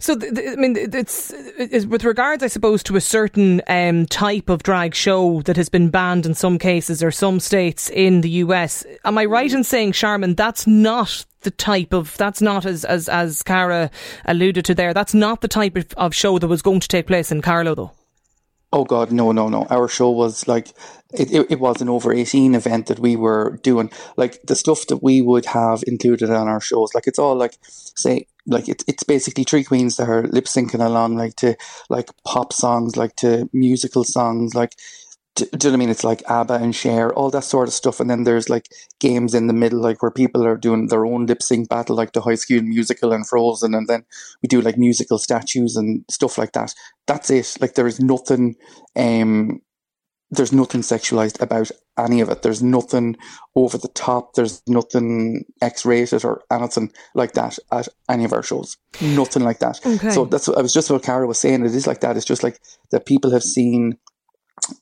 So, 0.00 0.14
I 0.14 0.56
mean, 0.56 0.76
it's, 0.76 1.32
it's, 1.32 1.86
with 1.86 2.02
regards, 2.04 2.42
I 2.42 2.48
suppose, 2.48 2.82
to 2.84 2.96
a 2.96 3.00
certain 3.00 3.62
um, 3.68 4.06
type 4.06 4.48
of 4.48 4.64
drag 4.64 4.94
show 4.94 5.42
that 5.42 5.56
has 5.56 5.68
been 5.68 5.90
banned 5.90 6.26
in 6.26 6.34
some 6.34 6.58
cases 6.58 7.02
or 7.02 7.12
some 7.12 7.38
states 7.38 7.88
in 7.90 8.20
the 8.22 8.30
US. 8.30 8.84
Am 9.04 9.16
I 9.16 9.24
right 9.24 9.52
in 9.52 9.62
saying, 9.62 9.92
Charmin, 9.92 10.34
that's 10.34 10.66
not 10.66 11.24
the 11.44 11.50
type 11.52 11.92
of 11.92 12.16
that's 12.16 12.40
not 12.40 12.66
as 12.66 12.84
as 12.86 13.08
as 13.08 13.42
Kara 13.42 13.90
alluded 14.24 14.64
to 14.64 14.74
there. 14.74 14.92
That's 14.92 15.14
not 15.14 15.42
the 15.42 15.48
type 15.48 15.76
of, 15.76 15.92
of 15.96 16.14
show 16.14 16.38
that 16.38 16.48
was 16.48 16.62
going 16.62 16.80
to 16.80 16.88
take 16.88 17.06
place 17.06 17.30
in 17.30 17.42
Carlow, 17.42 17.74
though. 17.74 17.92
Oh 18.72 18.84
God, 18.84 19.12
no, 19.12 19.30
no, 19.30 19.48
no. 19.48 19.66
Our 19.70 19.86
show 19.86 20.10
was 20.10 20.48
like 20.48 20.70
it, 21.12 21.32
it, 21.32 21.46
it, 21.52 21.60
was 21.60 21.80
an 21.80 21.88
over 21.88 22.12
18 22.12 22.56
event 22.56 22.86
that 22.86 22.98
we 22.98 23.14
were 23.14 23.60
doing. 23.62 23.92
Like 24.16 24.42
the 24.42 24.56
stuff 24.56 24.88
that 24.88 25.00
we 25.00 25.22
would 25.22 25.46
have 25.46 25.84
included 25.86 26.28
on 26.30 26.48
our 26.48 26.60
shows, 26.60 26.92
like 26.92 27.06
it's 27.06 27.20
all 27.20 27.36
like, 27.36 27.56
say, 27.62 28.26
like 28.46 28.68
it's 28.68 28.84
it's 28.86 29.02
basically 29.02 29.44
three 29.44 29.64
queens 29.64 29.96
that 29.96 30.08
are 30.08 30.22
lip 30.24 30.44
syncing 30.44 30.84
along, 30.84 31.16
like 31.16 31.36
to 31.36 31.56
like 31.88 32.10
pop 32.24 32.52
songs, 32.52 32.96
like 32.96 33.16
to 33.16 33.48
musical 33.52 34.04
songs, 34.04 34.54
like 34.54 34.74
do, 35.34 35.46
do 35.46 35.50
you 35.50 35.58
know 35.58 35.70
what 35.70 35.74
I 35.74 35.78
mean? 35.78 35.90
It's 35.90 36.04
like 36.04 36.22
ABBA 36.28 36.54
and 36.54 36.74
Cher, 36.74 37.12
all 37.12 37.30
that 37.30 37.44
sort 37.44 37.68
of 37.68 37.74
stuff. 37.74 37.98
And 38.00 38.08
then 38.08 38.24
there's 38.24 38.48
like 38.48 38.68
games 39.00 39.34
in 39.34 39.46
the 39.48 39.52
middle, 39.52 39.80
like 39.80 40.02
where 40.02 40.10
people 40.10 40.46
are 40.46 40.56
doing 40.56 40.88
their 40.88 41.04
own 41.04 41.26
lip 41.26 41.42
sync 41.42 41.68
battle, 41.68 41.96
like 41.96 42.12
the 42.12 42.20
High 42.20 42.36
School 42.36 42.62
Musical 42.62 43.12
and 43.12 43.26
Frozen. 43.26 43.74
And 43.74 43.88
then 43.88 44.04
we 44.42 44.46
do 44.48 44.60
like 44.60 44.78
musical 44.78 45.18
statues 45.18 45.76
and 45.76 46.04
stuff 46.08 46.38
like 46.38 46.52
that. 46.52 46.72
That's 47.06 47.30
it. 47.30 47.56
Like 47.60 47.74
there 47.74 47.86
is 47.86 48.00
nothing, 48.00 48.56
um, 48.96 49.60
there's 50.36 50.52
nothing 50.52 50.80
sexualized 50.80 51.40
about 51.40 51.70
any 51.98 52.20
of 52.20 52.28
it. 52.28 52.42
There's 52.42 52.62
nothing 52.62 53.16
over 53.54 53.78
the 53.78 53.88
top. 53.88 54.34
There's 54.34 54.62
nothing 54.66 55.44
X-rated 55.60 56.24
or 56.24 56.42
anything 56.50 56.92
like 57.14 57.32
that 57.32 57.58
at 57.72 57.88
any 58.08 58.24
of 58.24 58.32
our 58.32 58.42
shows. 58.42 58.76
Nothing 59.00 59.44
like 59.44 59.58
that. 59.60 59.84
Okay. 59.84 60.10
So 60.10 60.24
that's 60.24 60.48
what 60.48 60.58
I 60.58 60.62
was 60.62 60.72
just 60.72 60.90
what 60.90 61.02
Kara 61.02 61.26
was 61.26 61.38
saying. 61.38 61.64
It 61.64 61.74
is 61.74 61.86
like 61.86 62.00
that. 62.00 62.16
It's 62.16 62.26
just 62.26 62.42
like 62.42 62.60
that 62.90 63.06
people 63.06 63.30
have 63.30 63.42
seen 63.42 63.98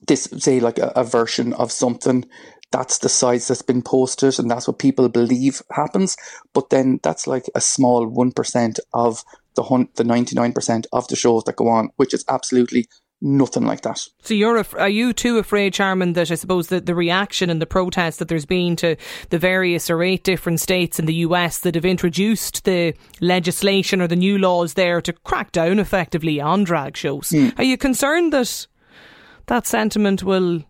this 0.07 0.29
say 0.37 0.59
like 0.59 0.77
a, 0.77 0.91
a, 0.95 1.03
version 1.03 1.53
of 1.53 1.71
something 1.71 2.25
that's 2.71 2.99
the 2.99 3.09
size 3.09 3.47
that's 3.47 3.61
been 3.61 3.81
posted 3.81 4.39
and 4.39 4.49
that's 4.49 4.67
what 4.67 4.79
people 4.79 5.09
believe 5.09 5.61
happens 5.71 6.15
but 6.53 6.69
then 6.69 6.99
that's 7.03 7.27
like 7.27 7.45
a 7.55 7.59
small 7.61 8.09
1% 8.09 8.79
of 8.93 9.23
the 9.55 9.63
hun- 9.63 9.89
the 9.95 10.03
99% 10.03 10.85
of 10.93 11.07
the 11.07 11.15
shows 11.15 11.43
that 11.43 11.55
go 11.55 11.67
on 11.67 11.89
which 11.97 12.13
is 12.13 12.23
absolutely 12.29 12.87
nothing 13.23 13.65
like 13.65 13.81
that. 13.81 13.99
So 14.21 14.33
you're 14.33 14.57
af- 14.57 14.75
are 14.75 14.89
you 14.89 15.13
too 15.13 15.39
afraid, 15.39 15.73
Charmin, 15.73 16.13
that 16.13 16.29
I 16.29 16.35
suppose 16.35 16.67
that 16.67 16.85
the 16.85 16.93
reaction 16.93 17.49
and 17.49 17.61
the 17.61 17.65
protest 17.65 18.19
that 18.19 18.27
there's 18.27 18.45
been 18.45 18.75
to 18.75 18.95
the 19.29 19.39
various 19.39 19.89
or 19.89 20.03
eight 20.03 20.23
different 20.23 20.59
states 20.59 20.99
in 20.99 21.05
the 21.05 21.15
US 21.15 21.59
that 21.59 21.75
have 21.75 21.85
introduced 21.85 22.65
the 22.65 22.93
legislation 23.21 24.01
or 24.01 24.07
the 24.07 24.15
new 24.15 24.37
laws 24.37 24.75
there 24.75 25.01
to 25.01 25.13
crack 25.13 25.51
down 25.51 25.79
effectively 25.79 26.39
on 26.39 26.63
drag 26.63 26.95
shows? 26.95 27.29
Mm. 27.29 27.57
Are 27.57 27.63
you 27.63 27.77
concerned 27.77 28.33
that 28.33 28.67
that 29.47 29.65
sentiment 29.65 30.23
will 30.23 30.63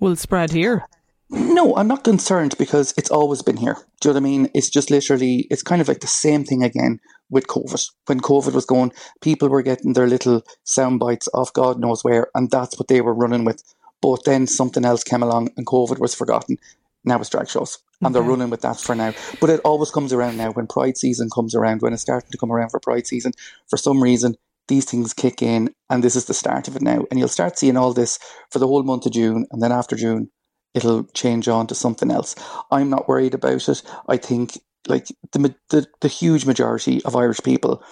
will 0.00 0.16
spread 0.16 0.50
here. 0.50 0.86
No, 1.32 1.76
I'm 1.76 1.86
not 1.86 2.02
concerned 2.02 2.56
because 2.58 2.92
it's 2.96 3.10
always 3.10 3.40
been 3.40 3.56
here. 3.56 3.76
Do 4.00 4.08
you 4.08 4.14
know 4.14 4.20
what 4.20 4.26
I 4.26 4.30
mean? 4.30 4.50
It's 4.52 4.68
just 4.68 4.90
literally, 4.90 5.46
it's 5.50 5.62
kind 5.62 5.80
of 5.80 5.86
like 5.86 6.00
the 6.00 6.08
same 6.08 6.44
thing 6.44 6.64
again 6.64 6.98
with 7.28 7.46
COVID. 7.46 7.88
When 8.06 8.20
COVID 8.20 8.52
was 8.52 8.66
going, 8.66 8.92
people 9.20 9.48
were 9.48 9.62
getting 9.62 9.92
their 9.92 10.08
little 10.08 10.42
sound 10.64 10.98
bites 10.98 11.28
off 11.32 11.52
God 11.52 11.78
knows 11.78 12.02
where, 12.02 12.28
and 12.34 12.50
that's 12.50 12.78
what 12.78 12.88
they 12.88 13.00
were 13.00 13.14
running 13.14 13.44
with. 13.44 13.62
But 14.02 14.24
then 14.24 14.48
something 14.48 14.84
else 14.84 15.04
came 15.04 15.22
along 15.22 15.50
and 15.56 15.66
COVID 15.66 16.00
was 16.00 16.14
forgotten. 16.14 16.58
Now 17.04 17.20
it's 17.20 17.30
drag 17.30 17.48
shows. 17.48 17.78
And 18.00 18.08
okay. 18.08 18.14
they're 18.14 18.28
running 18.28 18.50
with 18.50 18.62
that 18.62 18.80
for 18.80 18.94
now. 18.94 19.12
But 19.40 19.50
it 19.50 19.60
always 19.60 19.90
comes 19.90 20.12
around 20.12 20.36
now. 20.36 20.50
When 20.50 20.66
Pride 20.66 20.96
season 20.96 21.28
comes 21.32 21.54
around, 21.54 21.82
when 21.82 21.92
it's 21.92 22.02
starting 22.02 22.30
to 22.30 22.38
come 22.38 22.50
around 22.50 22.70
for 22.70 22.80
Pride 22.80 23.06
season, 23.06 23.32
for 23.68 23.76
some 23.76 24.02
reason, 24.02 24.36
these 24.68 24.84
things 24.84 25.12
kick 25.12 25.42
in, 25.42 25.74
and 25.90 26.02
this 26.02 26.16
is 26.16 26.24
the 26.24 26.34
start 26.34 26.66
of 26.66 26.76
it 26.76 26.82
now. 26.82 27.04
And 27.10 27.18
you'll 27.18 27.28
start 27.28 27.58
seeing 27.58 27.76
all 27.76 27.92
this 27.92 28.18
for 28.50 28.58
the 28.58 28.66
whole 28.66 28.82
month 28.82 29.04
of 29.04 29.12
June, 29.12 29.46
and 29.50 29.62
then 29.62 29.72
after 29.72 29.96
June, 29.96 30.30
it'll 30.74 31.04
change 31.14 31.48
on 31.48 31.66
to 31.68 31.74
something 31.74 32.10
else. 32.10 32.34
I'm 32.70 32.90
not 32.90 33.08
worried 33.08 33.34
about 33.34 33.68
it. 33.68 33.82
I 34.08 34.16
think 34.16 34.58
like 34.88 35.06
the 35.32 35.54
the, 35.70 35.86
the 36.00 36.08
huge 36.08 36.46
majority 36.46 37.02
of 37.04 37.16
Irish 37.16 37.40
people 37.42 37.82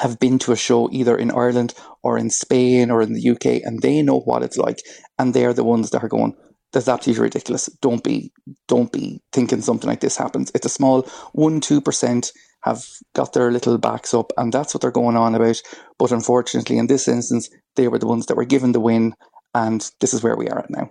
have 0.00 0.18
been 0.18 0.38
to 0.38 0.52
a 0.52 0.56
show 0.56 0.88
either 0.92 1.16
in 1.16 1.30
Ireland 1.30 1.74
or 2.02 2.18
in 2.18 2.30
Spain 2.30 2.90
or 2.90 3.02
in 3.02 3.14
the 3.14 3.30
UK, 3.30 3.62
and 3.64 3.82
they 3.82 4.02
know 4.02 4.20
what 4.20 4.42
it's 4.42 4.56
like, 4.56 4.80
and 5.18 5.34
they're 5.34 5.52
the 5.54 5.64
ones 5.64 5.90
that 5.90 6.02
are 6.02 6.08
going. 6.08 6.34
That's 6.72 6.88
absolutely 6.88 7.22
ridiculous. 7.22 7.66
Don't 7.80 8.04
be, 8.04 8.32
don't 8.68 8.92
be 8.92 9.22
thinking 9.32 9.62
something 9.62 9.88
like 9.88 10.00
this 10.00 10.16
happens. 10.16 10.52
It's 10.54 10.66
a 10.66 10.70
small 10.70 11.02
one, 11.32 11.60
two 11.60 11.80
percent 11.80 12.32
have 12.62 12.84
got 13.14 13.32
their 13.32 13.50
little 13.50 13.78
backs 13.78 14.12
up, 14.12 14.32
and 14.36 14.52
that's 14.52 14.74
what 14.74 14.80
they're 14.82 14.90
going 14.90 15.16
on 15.16 15.34
about. 15.34 15.62
But 15.98 16.12
unfortunately, 16.12 16.78
in 16.78 16.86
this 16.86 17.08
instance, 17.08 17.48
they 17.76 17.88
were 17.88 17.98
the 17.98 18.06
ones 18.06 18.26
that 18.26 18.36
were 18.36 18.44
given 18.44 18.72
the 18.72 18.80
win, 18.80 19.14
and 19.54 19.88
this 20.00 20.12
is 20.12 20.22
where 20.22 20.36
we 20.36 20.48
are 20.48 20.58
at 20.58 20.70
now. 20.70 20.90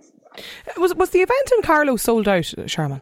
Was 0.76 0.94
was 0.94 1.10
the 1.10 1.20
event 1.20 1.52
in 1.56 1.62
Carlow 1.62 1.96
sold 1.96 2.28
out, 2.28 2.52
Charmin? 2.66 3.00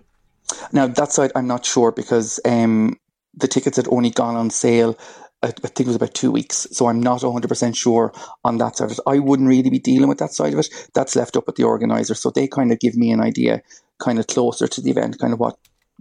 Now 0.72 0.86
that 0.86 1.12
side, 1.12 1.32
I'm 1.34 1.46
not 1.46 1.64
sure 1.64 1.92
because 1.92 2.40
um, 2.44 2.98
the 3.34 3.48
tickets 3.48 3.76
had 3.76 3.88
only 3.88 4.10
gone 4.10 4.36
on 4.36 4.50
sale. 4.50 4.98
I, 5.42 5.50
think 5.50 5.80
it 5.80 5.86
was 5.86 5.96
about 5.96 6.14
two 6.14 6.32
weeks, 6.32 6.66
so 6.72 6.88
I'm 6.88 7.00
not 7.00 7.20
100% 7.20 7.76
sure 7.76 8.12
on 8.42 8.56
that 8.58 8.76
side 8.76 8.86
of 8.86 8.92
it. 8.92 9.00
I 9.06 9.18
wouldn't 9.18 9.48
really 9.48 9.70
be 9.70 9.78
dealing 9.78 10.08
with 10.08 10.18
that 10.18 10.32
side 10.32 10.52
of 10.52 10.58
it. 10.58 10.68
That's 10.94 11.14
left 11.14 11.36
up 11.36 11.46
with 11.46 11.56
the 11.56 11.62
organizer, 11.64 12.14
so 12.14 12.30
they 12.30 12.48
kind 12.48 12.72
of 12.72 12.80
give 12.80 12.96
me 12.96 13.12
an 13.12 13.20
idea, 13.20 13.62
kind 13.98 14.18
of 14.18 14.26
closer 14.26 14.66
to 14.66 14.80
the 14.80 14.90
event, 14.90 15.20
kind 15.20 15.32
of 15.32 15.38
what 15.38 15.56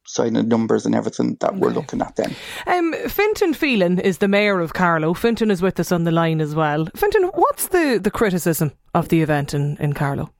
side 0.05 0.35
of 0.35 0.47
numbers 0.47 0.85
and 0.85 0.95
everything 0.95 1.35
that 1.41 1.51
okay. 1.51 1.59
we're 1.59 1.71
looking 1.71 2.01
at 2.01 2.15
then. 2.15 2.33
Um, 2.65 2.93
Fintan 3.09 3.53
Phelan 3.53 3.99
is 3.99 4.19
the 4.19 4.27
mayor 4.27 4.61
of 4.61 4.73
Carlow. 4.73 5.13
Fintan 5.13 5.51
is 5.51 5.61
with 5.61 5.79
us 5.79 5.91
on 5.91 6.05
the 6.05 6.11
line 6.11 6.41
as 6.41 6.55
well. 6.55 6.87
Fintan, 6.95 7.23
what's 7.33 7.67
the, 7.67 7.99
the 8.01 8.11
criticism 8.11 8.71
of 8.93 9.09
the 9.09 9.21
event 9.21 9.53
in, 9.53 9.77
in 9.77 9.93
Carlow? 9.93 10.31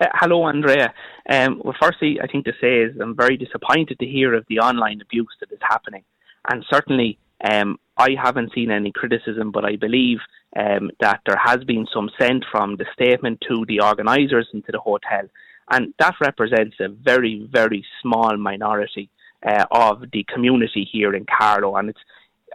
Uh, 0.00 0.06
hello, 0.14 0.44
Andrea. 0.46 0.94
Um, 1.28 1.60
well, 1.64 1.76
firstly, 1.80 2.18
I 2.22 2.26
think 2.26 2.46
to 2.46 2.52
say 2.60 2.78
is 2.78 2.96
I'm 3.00 3.16
very 3.16 3.36
disappointed 3.36 3.98
to 3.98 4.06
hear 4.06 4.34
of 4.34 4.44
the 4.48 4.60
online 4.60 5.00
abuse 5.00 5.34
that 5.40 5.52
is 5.52 5.58
happening. 5.60 6.04
And 6.50 6.64
certainly, 6.70 7.18
um, 7.44 7.78
I 7.96 8.10
haven't 8.20 8.52
seen 8.54 8.70
any 8.70 8.92
criticism, 8.92 9.50
but 9.52 9.64
I 9.64 9.76
believe 9.76 10.18
um, 10.56 10.90
that 11.00 11.20
there 11.26 11.40
has 11.44 11.62
been 11.64 11.86
some 11.92 12.10
sent 12.18 12.44
from 12.50 12.76
the 12.76 12.86
statement 12.94 13.42
to 13.48 13.64
the 13.68 13.80
organisers 13.80 14.48
and 14.52 14.64
to 14.64 14.72
the 14.72 14.80
hotel 14.80 15.28
and 15.70 15.94
that 15.98 16.16
represents 16.20 16.76
a 16.80 16.88
very, 16.88 17.48
very 17.50 17.84
small 18.02 18.36
minority 18.36 19.08
uh, 19.46 19.64
of 19.70 20.02
the 20.12 20.24
community 20.32 20.88
here 20.90 21.14
in 21.14 21.24
Carlow. 21.24 21.76
And 21.76 21.90
it's, 21.90 22.00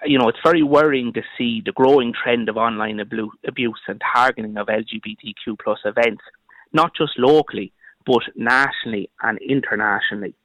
you 0.06 0.20
know, 0.20 0.28
it's 0.28 0.40
very 0.44 0.64
worrying 0.64 1.14
to 1.14 1.22
see 1.38 1.62
the 1.66 1.72
growing 1.72 2.14
trend 2.14 2.50
of 2.50 2.58
online 2.58 3.00
abu- 3.00 3.32
abuse 3.48 3.80
and 3.88 4.02
targeting 4.14 4.58
of 4.58 4.68
LGBTQ 4.68 5.58
plus 5.64 5.80
events, 5.86 6.24
not 6.76 6.96
just 6.96 7.18
locally, 7.18 7.72
but 8.06 8.22
nationally 8.36 9.10
and 9.24 9.40
internationally. 9.40 10.36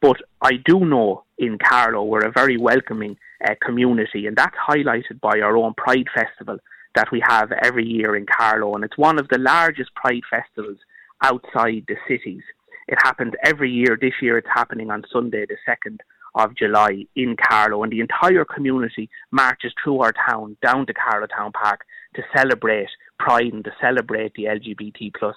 But 0.00 0.18
I 0.40 0.52
do 0.64 0.84
know 0.84 1.24
in 1.38 1.58
Carlow 1.58 2.04
we're 2.04 2.26
a 2.26 2.32
very 2.32 2.56
welcoming 2.56 3.16
uh, 3.44 3.54
community, 3.60 4.26
and 4.26 4.36
that's 4.36 4.54
highlighted 4.56 5.20
by 5.20 5.40
our 5.40 5.56
own 5.56 5.74
Pride 5.74 6.06
Festival 6.14 6.58
that 6.94 7.10
we 7.10 7.20
have 7.26 7.50
every 7.52 7.86
year 7.86 8.14
in 8.14 8.26
Carlow. 8.26 8.74
And 8.74 8.84
it's 8.84 8.98
one 8.98 9.18
of 9.18 9.28
the 9.28 9.38
largest 9.38 9.94
Pride 9.94 10.22
festivals 10.30 10.78
outside 11.22 11.84
the 11.88 11.96
cities. 12.06 12.42
It 12.86 12.98
happens 13.02 13.32
every 13.44 13.70
year. 13.70 13.98
This 14.00 14.14
year 14.22 14.38
it's 14.38 14.48
happening 14.54 14.90
on 14.90 15.04
Sunday, 15.12 15.46
the 15.46 15.56
2nd 15.68 15.98
of 16.38 16.56
July 16.56 17.04
in 17.16 17.36
Carlow, 17.36 17.82
and 17.82 17.92
the 17.92 18.00
entire 18.00 18.44
community 18.44 19.10
marches 19.30 19.74
through 19.82 20.00
our 20.00 20.14
town 20.28 20.56
down 20.62 20.86
to 20.86 20.94
Carlow 20.94 21.26
Town 21.26 21.52
Park 21.52 21.84
to 22.14 22.22
celebrate 22.34 22.88
Pride 23.18 23.52
and 23.52 23.64
to 23.64 23.72
celebrate 23.80 24.34
the 24.34 24.44
LGBT 24.44 25.12
plus 25.18 25.34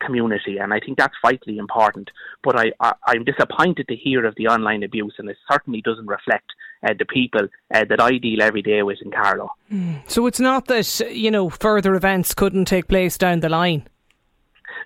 community. 0.00 0.58
And 0.58 0.72
I 0.72 0.78
think 0.78 0.96
that's 0.96 1.16
vitally 1.20 1.58
important. 1.58 2.10
But 2.44 2.56
I, 2.56 2.72
I, 2.80 2.94
am 3.08 3.24
disappointed 3.24 3.88
to 3.88 3.96
hear 3.96 4.24
of 4.24 4.36
the 4.36 4.46
online 4.46 4.84
abuse, 4.84 5.14
and 5.18 5.28
it 5.28 5.36
certainly 5.50 5.82
doesn't 5.82 6.06
reflect 6.06 6.46
uh, 6.86 6.94
the 6.96 7.04
people 7.04 7.48
uh, 7.74 7.84
that 7.88 8.00
I 8.00 8.18
deal 8.18 8.40
every 8.40 8.62
day 8.62 8.82
with 8.84 8.98
in 9.04 9.10
Carlow. 9.10 9.50
Mm. 9.72 10.08
So 10.08 10.28
it's 10.28 10.38
not 10.38 10.66
that, 10.66 11.00
you 11.12 11.32
know, 11.32 11.50
further 11.50 11.96
events 11.96 12.34
couldn't 12.34 12.66
take 12.66 12.86
place 12.86 13.18
down 13.18 13.40
the 13.40 13.48
line? 13.48 13.88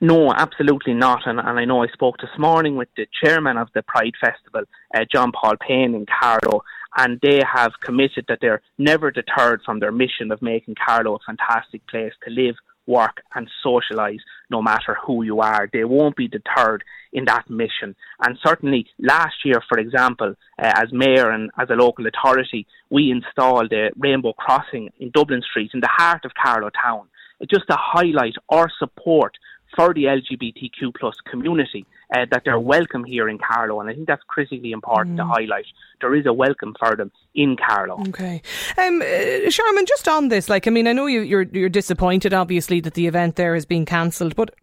No, 0.00 0.33
absolutely 0.33 0.95
not. 0.95 1.26
And, 1.26 1.40
and 1.40 1.59
I 1.59 1.64
know 1.64 1.83
I 1.83 1.88
spoke 1.88 2.19
this 2.19 2.38
morning 2.38 2.76
with 2.76 2.88
the 2.97 3.07
chairman 3.23 3.57
of 3.57 3.69
the 3.75 3.83
Pride 3.83 4.14
Festival, 4.21 4.62
uh, 4.95 5.05
John 5.12 5.33
Paul 5.33 5.55
Payne 5.57 5.95
in 5.95 6.07
Carlow, 6.07 6.62
and 6.97 7.19
they 7.21 7.40
have 7.52 7.73
committed 7.83 8.26
that 8.28 8.38
they're 8.40 8.62
never 8.78 9.11
deterred 9.11 9.61
from 9.64 9.81
their 9.81 9.93
mission 9.93 10.31
of 10.31 10.40
making 10.40 10.76
Carlow 10.85 11.17
a 11.17 11.19
fantastic 11.26 11.87
place 11.88 12.12
to 12.25 12.31
live, 12.31 12.55
work 12.87 13.23
and 13.35 13.50
socialise 13.64 14.21
no 14.50 14.62
matter 14.62 14.97
who 15.05 15.23
you 15.23 15.40
are. 15.40 15.69
They 15.73 15.85
won't 15.85 16.17
be 16.17 16.26
deterred 16.26 16.83
in 17.12 17.26
that 17.26 17.50
mission. 17.50 17.95
And 18.25 18.38
certainly 18.43 18.87
last 18.99 19.45
year, 19.45 19.62
for 19.69 19.78
example, 19.78 20.35
uh, 20.62 20.73
as 20.75 20.93
mayor 20.93 21.31
and 21.31 21.50
as 21.59 21.69
a 21.71 21.75
local 21.75 22.07
authority, 22.07 22.67
we 22.88 23.11
installed 23.11 23.73
a 23.73 23.90
rainbow 23.99 24.33
crossing 24.33 24.90
in 24.99 25.11
Dublin 25.11 25.43
Street 25.43 25.71
in 25.75 25.81
the 25.81 25.90
heart 25.90 26.25
of 26.25 26.33
Carlow 26.35 26.71
town, 26.71 27.09
just 27.50 27.67
to 27.69 27.76
highlight 27.78 28.35
our 28.49 28.69
support 28.78 29.37
for 29.75 29.94
the 29.94 30.04
LGBTQ 30.04 30.94
plus 30.98 31.16
community 31.30 31.84
uh, 32.14 32.26
that 32.30 32.42
they're 32.44 32.58
welcome 32.58 33.04
here 33.04 33.28
in 33.28 33.38
Carlow, 33.38 33.80
and 33.80 33.90
I 33.90 33.94
think 33.94 34.06
that's 34.06 34.22
critically 34.26 34.72
important 34.72 35.16
mm. 35.16 35.18
to 35.18 35.25
highlight. 35.26 35.66
There 36.00 36.14
is 36.14 36.26
a 36.26 36.32
welcome 36.32 36.75
for 36.78 36.96
them 36.96 37.10
in 37.34 37.56
Carlow. 37.56 38.00
Okay, 38.08 38.42
um, 38.78 39.02
uh, 39.02 39.50
Charmin, 39.50 39.87
just 39.87 40.08
on 40.08 40.28
this, 40.28 40.48
like 40.48 40.66
I 40.66 40.70
mean, 40.70 40.87
I 40.87 40.92
know 40.92 41.06
you, 41.06 41.20
you're 41.20 41.42
you're 41.42 41.68
disappointed, 41.68 42.32
obviously, 42.32 42.80
that 42.80 42.94
the 42.94 43.06
event 43.06 43.37
there 43.37 43.54
has 43.54 43.66
been 43.66 43.84
cancelled, 43.84 44.37
but 44.37 44.54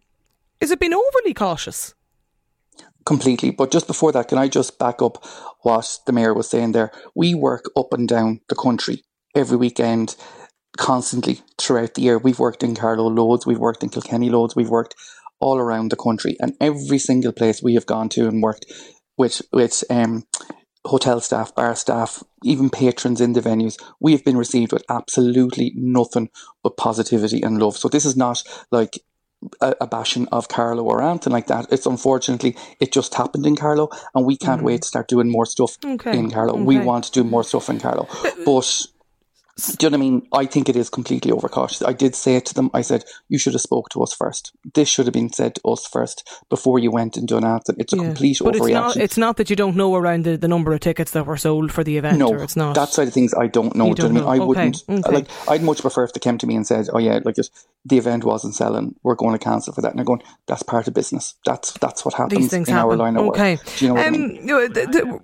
is 0.60 0.70
it 0.70 0.80
been 0.80 0.94
overly 0.94 1.34
cautious? 1.34 1.94
Completely. 3.04 3.52
But 3.52 3.70
just 3.70 3.86
before 3.86 4.10
that, 4.12 4.28
can 4.28 4.38
I 4.38 4.48
just 4.48 4.80
back 4.80 5.00
up 5.00 5.24
what 5.60 6.00
the 6.06 6.12
mayor 6.12 6.34
was 6.34 6.50
saying 6.50 6.72
there? 6.72 6.90
We 7.14 7.34
work 7.34 7.70
up 7.76 7.92
and 7.92 8.08
down 8.08 8.40
the 8.48 8.56
country 8.56 9.04
every 9.36 9.56
weekend 9.56 10.16
constantly 10.76 11.40
throughout 11.58 11.94
the 11.94 12.02
year. 12.02 12.18
We've 12.18 12.38
worked 12.38 12.62
in 12.62 12.74
Carlow 12.74 13.08
loads, 13.08 13.46
we've 13.46 13.58
worked 13.58 13.82
in 13.82 13.88
Kilkenny 13.88 14.30
loads, 14.30 14.56
we've 14.56 14.70
worked 14.70 14.94
all 15.38 15.58
around 15.58 15.90
the 15.90 15.96
country, 15.96 16.36
and 16.40 16.54
every 16.60 16.98
single 16.98 17.32
place 17.32 17.62
we 17.62 17.74
have 17.74 17.86
gone 17.86 18.08
to 18.10 18.28
and 18.28 18.42
worked 18.42 18.66
with 19.16 19.42
with 19.52 19.84
um, 19.90 20.24
hotel 20.86 21.20
staff, 21.20 21.54
bar 21.54 21.74
staff, 21.74 22.22
even 22.44 22.70
patrons 22.70 23.20
in 23.20 23.32
the 23.32 23.40
venues, 23.40 23.76
we 24.00 24.12
have 24.12 24.24
been 24.24 24.36
received 24.36 24.72
with 24.72 24.84
absolutely 24.88 25.72
nothing 25.74 26.30
but 26.62 26.76
positivity 26.76 27.42
and 27.42 27.58
love. 27.58 27.76
So 27.76 27.88
this 27.88 28.04
is 28.04 28.16
not 28.16 28.42
like 28.70 28.98
a, 29.60 29.74
a 29.82 29.86
bashing 29.86 30.28
of 30.28 30.48
Carlow 30.48 30.84
or 30.84 31.02
anything 31.02 31.32
like 31.32 31.48
that. 31.48 31.66
It's 31.70 31.86
unfortunately 31.86 32.56
it 32.80 32.92
just 32.92 33.14
happened 33.14 33.46
in 33.46 33.56
Carlow, 33.56 33.90
and 34.14 34.24
we 34.24 34.36
can't 34.36 34.62
mm. 34.62 34.64
wait 34.64 34.82
to 34.82 34.88
start 34.88 35.08
doing 35.08 35.30
more 35.30 35.46
stuff 35.46 35.76
okay. 35.84 36.16
in 36.16 36.30
Carlow. 36.30 36.54
Okay. 36.54 36.62
We 36.62 36.78
want 36.78 37.04
to 37.04 37.12
do 37.12 37.24
more 37.24 37.44
stuff 37.44 37.68
in 37.68 37.78
Carlow, 37.78 38.08
but 38.44 38.86
do 39.56 39.86
you 39.86 39.90
know 39.90 39.96
what 39.96 40.06
I 40.06 40.10
mean? 40.10 40.28
I 40.34 40.44
think 40.44 40.68
it 40.68 40.76
is 40.76 40.90
completely 40.90 41.32
overcautious. 41.32 41.80
I 41.80 41.94
did 41.94 42.14
say 42.14 42.36
it 42.36 42.44
to 42.46 42.54
them. 42.54 42.70
I 42.74 42.82
said, 42.82 43.04
you 43.28 43.38
should 43.38 43.54
have 43.54 43.62
spoke 43.62 43.88
to 43.90 44.02
us 44.02 44.12
first. 44.12 44.52
This 44.74 44.86
should 44.86 45.06
have 45.06 45.14
been 45.14 45.32
said 45.32 45.54
to 45.54 45.68
us 45.68 45.86
first 45.86 46.28
before 46.50 46.78
you 46.78 46.90
went 46.90 47.16
and 47.16 47.26
done 47.26 47.42
that. 47.42 47.62
It's 47.78 47.94
a 47.94 47.96
yeah. 47.96 48.02
complete 48.02 48.38
but 48.42 48.54
overreaction. 48.54 48.66
It's 48.66 48.96
not, 48.96 48.96
it's 48.96 49.16
not 49.16 49.36
that 49.38 49.48
you 49.48 49.56
don't 49.56 49.74
know 49.74 49.94
around 49.94 50.24
the, 50.24 50.36
the 50.36 50.46
number 50.46 50.74
of 50.74 50.80
tickets 50.80 51.12
that 51.12 51.24
were 51.24 51.38
sold 51.38 51.72
for 51.72 51.82
the 51.82 51.96
event. 51.96 52.18
No, 52.18 52.34
it's 52.34 52.54
not. 52.54 52.74
that 52.74 52.90
side 52.90 53.08
of 53.08 53.14
things 53.14 53.32
I 53.32 53.46
don't 53.46 53.74
know. 53.74 53.86
You 53.86 53.94
do 53.94 54.02
not 54.04 54.12
know. 54.12 54.28
I, 54.28 54.34
mean? 54.34 54.42
I 54.42 54.44
wouldn't, 54.44 54.84
okay. 54.90 55.10
like, 55.10 55.28
I'd 55.48 55.62
much 55.62 55.80
prefer 55.80 56.04
if 56.04 56.12
they 56.12 56.20
came 56.20 56.36
to 56.36 56.46
me 56.46 56.54
and 56.54 56.66
said, 56.66 56.88
oh 56.92 56.98
yeah, 56.98 57.20
like 57.24 57.36
the 57.86 57.96
event 57.96 58.24
wasn't 58.24 58.54
selling. 58.54 58.94
We're 59.04 59.14
going 59.14 59.32
to 59.32 59.42
cancel 59.42 59.72
for 59.72 59.80
that. 59.80 59.92
And 59.92 59.98
they're 59.98 60.04
going, 60.04 60.22
that's 60.46 60.62
part 60.64 60.86
of 60.86 60.92
business. 60.92 61.34
That's, 61.46 61.72
that's 61.72 62.04
what 62.04 62.12
happens 62.12 62.42
These 62.42 62.52
in 62.52 62.64
happen. 62.66 62.74
our 62.74 62.96
line 62.96 63.16
of 63.16 63.26
okay. 63.28 63.56
work. 63.56 63.66
Do 63.78 63.84
you 63.86 63.88
know 63.88 63.94
what 63.94 64.06
um, 64.06 64.14
I 64.14 64.18
mean? 64.18 65.20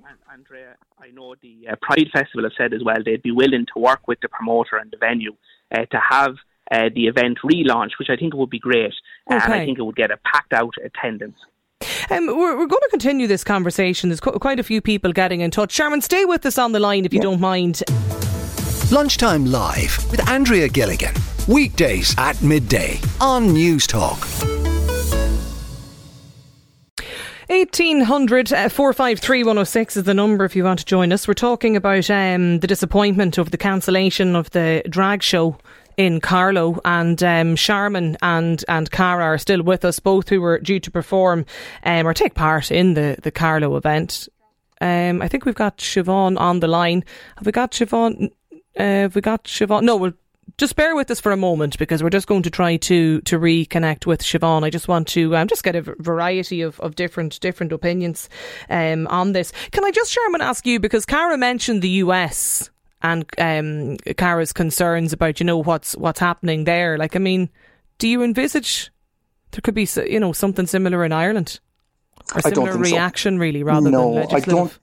The, 0.52 0.74
the, 1.00 1.12
know 1.12 1.34
the 1.40 1.68
uh, 1.70 1.76
Pride 1.80 2.08
Festival 2.12 2.44
have 2.44 2.52
said 2.58 2.74
as 2.74 2.84
well 2.84 2.96
they'd 3.04 3.22
be 3.22 3.30
willing 3.30 3.66
to 3.74 3.80
work 3.80 4.06
with 4.06 4.20
the 4.20 4.28
promoter 4.28 4.76
and 4.76 4.90
the 4.90 4.98
venue 4.98 5.34
uh, 5.74 5.86
to 5.86 5.98
have 6.10 6.36
uh, 6.70 6.90
the 6.94 7.06
event 7.06 7.38
relaunched, 7.44 7.98
which 7.98 8.10
I 8.10 8.16
think 8.16 8.34
would 8.34 8.50
be 8.50 8.58
great. 8.58 8.92
Okay. 9.30 9.42
And 9.42 9.52
I 9.52 9.64
think 9.64 9.78
it 9.78 9.82
would 9.82 9.96
get 9.96 10.10
a 10.10 10.18
packed 10.18 10.52
out 10.52 10.74
attendance. 10.84 11.38
Um, 12.10 12.26
we're, 12.26 12.58
we're, 12.58 12.66
going 12.66 12.82
to 12.82 12.88
continue 12.90 13.26
this 13.26 13.44
conversation. 13.44 14.10
There's 14.10 14.20
qu- 14.20 14.38
quite 14.38 14.60
a 14.60 14.62
few 14.62 14.80
people 14.80 15.12
getting 15.12 15.40
in 15.40 15.50
touch. 15.50 15.74
Charmin, 15.74 16.00
stay 16.00 16.24
with 16.24 16.44
us 16.46 16.58
on 16.58 16.72
the 16.72 16.80
line 16.80 17.04
if 17.04 17.12
you 17.12 17.18
yeah. 17.18 17.24
don't 17.24 17.40
mind. 17.40 17.82
Lunchtime 18.92 19.46
Live 19.46 20.10
with 20.10 20.28
Andrea 20.28 20.68
Gilligan. 20.68 21.14
Weekdays 21.48 22.14
at 22.18 22.40
midday 22.42 23.00
on 23.20 23.48
Newstalk. 23.48 24.51
1800 27.52 28.50
uh, 28.50 28.68
453 28.70 29.42
106 29.42 29.98
is 29.98 30.04
the 30.04 30.14
number 30.14 30.46
if 30.46 30.56
you 30.56 30.64
want 30.64 30.78
to 30.78 30.86
join 30.86 31.12
us. 31.12 31.28
We're 31.28 31.34
talking 31.34 31.76
about 31.76 32.08
um, 32.08 32.60
the 32.60 32.66
disappointment 32.66 33.36
of 33.36 33.50
the 33.50 33.58
cancellation 33.58 34.34
of 34.34 34.48
the 34.52 34.82
drag 34.88 35.22
show 35.22 35.58
in 35.98 36.18
Carlow 36.18 36.80
and 36.86 37.22
um, 37.22 37.54
Charmin 37.54 38.16
and 38.22 38.64
and 38.68 38.90
Kara 38.90 39.24
are 39.24 39.36
still 39.36 39.62
with 39.62 39.84
us, 39.84 40.00
both 40.00 40.30
who 40.30 40.40
were 40.40 40.60
due 40.60 40.80
to 40.80 40.90
perform 40.90 41.44
um, 41.84 42.06
or 42.06 42.14
take 42.14 42.32
part 42.32 42.70
in 42.70 42.94
the, 42.94 43.18
the 43.22 43.30
Carlow 43.30 43.76
event. 43.76 44.30
Um, 44.80 45.20
I 45.20 45.28
think 45.28 45.44
we've 45.44 45.54
got 45.54 45.76
Siobhan 45.76 46.40
on 46.40 46.60
the 46.60 46.68
line. 46.68 47.04
Have 47.36 47.44
we 47.44 47.52
got 47.52 47.72
Siobhan? 47.72 48.30
Uh, 48.78 48.82
have 48.82 49.14
we 49.14 49.20
got 49.20 49.44
Siobhan? 49.44 49.82
No, 49.82 49.96
we'll 49.96 50.14
just 50.58 50.76
bear 50.76 50.94
with 50.94 51.10
us 51.10 51.20
for 51.20 51.32
a 51.32 51.36
moment 51.36 51.78
because 51.78 52.02
we're 52.02 52.10
just 52.10 52.26
going 52.26 52.42
to 52.42 52.50
try 52.50 52.76
to 52.76 53.20
to 53.22 53.38
reconnect 53.38 54.06
with 54.06 54.22
Siobhan. 54.22 54.64
I 54.64 54.70
just 54.70 54.88
want 54.88 55.08
to 55.08 55.36
um, 55.36 55.48
just 55.48 55.64
get 55.64 55.76
a 55.76 55.82
variety 55.82 56.62
of, 56.62 56.78
of 56.80 56.94
different 56.94 57.40
different 57.40 57.72
opinions 57.72 58.28
um, 58.68 59.06
on 59.08 59.32
this. 59.32 59.52
Can 59.70 59.84
I 59.84 59.90
just, 59.90 60.12
Charmin, 60.12 60.40
ask 60.40 60.66
you 60.66 60.80
because 60.80 61.06
Kara 61.06 61.38
mentioned 61.38 61.82
the 61.82 61.88
US 61.88 62.70
and 63.02 63.24
um, 63.38 63.96
Kara's 64.16 64.52
concerns 64.52 65.12
about 65.12 65.40
you 65.40 65.46
know 65.46 65.58
what's 65.58 65.96
what's 65.96 66.20
happening 66.20 66.64
there. 66.64 66.96
Like, 66.98 67.16
I 67.16 67.18
mean, 67.18 67.50
do 67.98 68.08
you 68.08 68.22
envisage 68.22 68.90
there 69.50 69.60
could 69.60 69.74
be 69.74 69.88
you 70.08 70.20
know 70.20 70.32
something 70.32 70.66
similar 70.66 71.04
in 71.04 71.12
Ireland? 71.12 71.60
Or 72.34 72.40
similar 72.40 72.78
reaction, 72.78 73.36
so. 73.36 73.40
really, 73.40 73.62
rather 73.62 73.90
no, 73.90 74.14
than 74.14 74.14
legislative? 74.14 74.48
I 74.48 74.56
don't. 74.56 74.78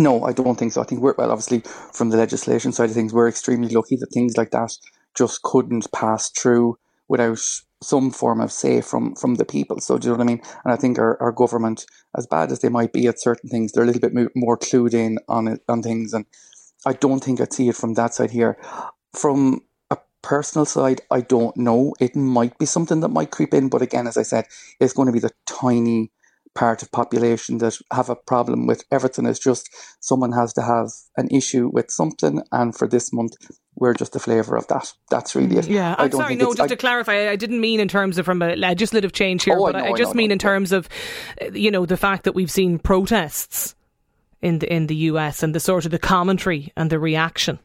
No, 0.00 0.24
I 0.24 0.32
don't 0.32 0.58
think 0.58 0.72
so. 0.72 0.80
I 0.80 0.84
think 0.84 1.02
we're 1.02 1.14
well, 1.18 1.30
obviously, 1.30 1.60
from 1.92 2.08
the 2.08 2.16
legislation 2.16 2.72
side 2.72 2.88
of 2.88 2.94
things, 2.94 3.12
we're 3.12 3.28
extremely 3.28 3.68
lucky 3.68 3.96
that 3.96 4.06
things 4.06 4.34
like 4.38 4.50
that 4.52 4.72
just 5.14 5.42
couldn't 5.42 5.92
pass 5.92 6.30
through 6.30 6.78
without 7.08 7.38
some 7.82 8.10
form 8.10 8.40
of 8.40 8.50
say 8.50 8.80
from 8.80 9.14
from 9.14 9.34
the 9.34 9.44
people. 9.44 9.78
So 9.78 9.98
do 9.98 10.08
you 10.08 10.12
know 10.12 10.18
what 10.18 10.24
I 10.24 10.26
mean? 10.26 10.42
And 10.64 10.72
I 10.72 10.76
think 10.76 10.98
our, 10.98 11.20
our 11.20 11.32
government, 11.32 11.84
as 12.16 12.26
bad 12.26 12.50
as 12.50 12.60
they 12.60 12.70
might 12.70 12.94
be 12.94 13.08
at 13.08 13.20
certain 13.20 13.50
things, 13.50 13.72
they're 13.72 13.82
a 13.82 13.86
little 13.86 14.00
bit 14.00 14.32
more 14.34 14.56
clued 14.56 14.94
in 14.94 15.18
on 15.28 15.48
it 15.48 15.60
on 15.68 15.82
things. 15.82 16.14
And 16.14 16.24
I 16.86 16.94
don't 16.94 17.22
think 17.22 17.38
I'd 17.38 17.52
see 17.52 17.68
it 17.68 17.76
from 17.76 17.92
that 17.94 18.14
side 18.14 18.30
here. 18.30 18.56
From 19.12 19.60
a 19.90 19.98
personal 20.22 20.64
side, 20.64 21.02
I 21.10 21.20
don't 21.20 21.58
know. 21.58 21.94
It 22.00 22.16
might 22.16 22.56
be 22.56 22.64
something 22.64 23.00
that 23.00 23.08
might 23.08 23.32
creep 23.32 23.52
in, 23.52 23.68
but 23.68 23.82
again, 23.82 24.06
as 24.06 24.16
I 24.16 24.22
said, 24.22 24.46
it's 24.80 24.94
going 24.94 25.06
to 25.06 25.12
be 25.12 25.18
the 25.20 25.32
tiny 25.44 26.10
part 26.54 26.82
of 26.82 26.90
population 26.90 27.58
that 27.58 27.78
have 27.92 28.10
a 28.10 28.16
problem 28.16 28.66
with 28.66 28.84
everything. 28.90 29.26
It's 29.26 29.38
just 29.38 29.68
someone 30.00 30.32
has 30.32 30.52
to 30.54 30.62
have 30.62 30.90
an 31.16 31.28
issue 31.30 31.70
with 31.72 31.90
something, 31.90 32.42
and 32.52 32.76
for 32.76 32.88
this 32.88 33.12
month, 33.12 33.34
we're 33.76 33.94
just 33.94 34.12
the 34.12 34.18
flavour 34.20 34.56
of 34.56 34.66
that. 34.68 34.92
That's 35.10 35.34
really 35.34 35.56
it. 35.56 35.68
Yeah, 35.68 35.94
I'm 35.98 36.10
sorry. 36.12 36.36
No, 36.36 36.46
just 36.46 36.60
I, 36.60 36.66
to 36.68 36.76
clarify, 36.76 37.30
I 37.30 37.36
didn't 37.36 37.60
mean 37.60 37.80
in 37.80 37.88
terms 37.88 38.18
of 38.18 38.26
from 38.26 38.42
a 38.42 38.56
legislative 38.56 39.12
change 39.12 39.44
here, 39.44 39.56
oh, 39.58 39.66
but 39.66 39.76
I, 39.76 39.80
know, 39.80 39.94
I 39.94 39.96
just 39.96 40.10
I 40.10 40.12
know, 40.12 40.18
mean 40.18 40.30
in 40.32 40.38
terms 40.38 40.72
of, 40.72 40.88
you 41.52 41.70
know, 41.70 41.86
the 41.86 41.96
fact 41.96 42.24
that 42.24 42.34
we've 42.34 42.50
seen 42.50 42.78
protests 42.78 43.74
in 44.42 44.58
the 44.58 44.72
in 44.72 44.86
the 44.86 44.96
US 44.96 45.42
and 45.42 45.54
the 45.54 45.60
sort 45.60 45.84
of 45.84 45.90
the 45.90 45.98
commentary 45.98 46.72
and 46.76 46.90
the 46.90 46.98
reaction. 46.98 47.58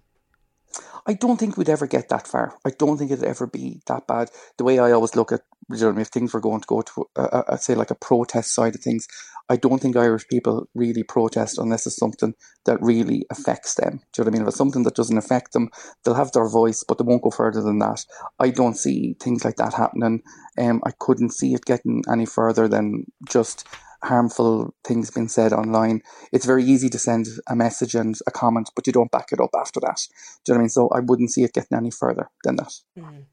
I 1.07 1.13
don't 1.13 1.37
think 1.37 1.55
we'd 1.55 1.69
ever 1.69 1.85
get 1.85 2.09
that 2.09 2.27
far. 2.27 2.55
I 2.65 2.71
don't 2.71 2.97
think 2.97 3.11
it'd 3.11 3.23
ever 3.23 3.45
be 3.45 3.81
that 3.85 4.07
bad. 4.07 4.31
The 4.57 4.63
way 4.63 4.79
I 4.79 4.91
always 4.91 5.15
look 5.15 5.31
at, 5.31 5.41
you 5.69 5.77
know, 5.91 5.99
if 5.99 6.07
things 6.07 6.33
were 6.33 6.41
going 6.41 6.61
to 6.61 6.67
go 6.67 6.81
to, 6.81 7.05
uh, 7.15 7.43
uh, 7.47 7.57
say, 7.57 7.75
like 7.75 7.91
a 7.91 7.95
protest 7.95 8.55
side 8.55 8.73
of 8.73 8.81
things, 8.81 9.07
I 9.47 9.57
don't 9.57 9.79
think 9.79 9.95
Irish 9.95 10.27
people 10.27 10.67
really 10.73 11.03
protest 11.03 11.59
unless 11.59 11.85
it's 11.85 11.97
something 11.97 12.33
that 12.65 12.81
really 12.81 13.25
affects 13.29 13.75
them. 13.75 14.01
Do 14.11 14.21
you 14.21 14.23
know 14.23 14.25
what 14.25 14.27
I 14.27 14.31
mean? 14.31 14.41
If 14.41 14.47
it's 14.47 14.57
something 14.57 14.83
that 14.83 14.95
doesn't 14.95 15.17
affect 15.17 15.53
them, 15.53 15.69
they'll 16.03 16.15
have 16.15 16.31
their 16.31 16.49
voice, 16.49 16.83
but 16.87 16.97
they 16.97 17.03
won't 17.03 17.21
go 17.21 17.29
further 17.29 17.61
than 17.61 17.77
that. 17.79 18.03
I 18.39 18.49
don't 18.49 18.75
see 18.75 19.15
things 19.19 19.45
like 19.45 19.57
that 19.57 19.75
happening. 19.75 20.23
Um, 20.57 20.81
I 20.83 20.91
couldn't 20.97 21.33
see 21.33 21.53
it 21.53 21.65
getting 21.65 22.03
any 22.11 22.25
further 22.25 22.67
than 22.67 23.05
just 23.29 23.67
harmful 24.03 24.73
things 24.83 25.11
being 25.11 25.27
said 25.27 25.53
online. 25.53 26.01
It's 26.31 26.45
very 26.45 26.63
easy 26.63 26.89
to 26.89 26.99
send 26.99 27.27
a 27.47 27.55
message 27.55 27.95
and 27.95 28.15
a 28.27 28.31
comment, 28.31 28.69
but 28.75 28.87
you 28.87 28.93
don't 28.93 29.11
back 29.11 29.31
it 29.31 29.39
up 29.39 29.51
after 29.55 29.79
that. 29.81 30.01
Do 30.45 30.51
you 30.51 30.53
know 30.53 30.57
what 30.57 30.59
I 30.59 30.63
mean? 30.63 30.69
So 30.69 30.89
I 30.89 30.99
wouldn't 30.99 31.31
see 31.31 31.43
it 31.43 31.53
getting 31.53 31.77
any 31.77 31.91
further 31.91 32.29
than 32.43 32.57
that. 32.57 32.73
Mm. 32.97 33.25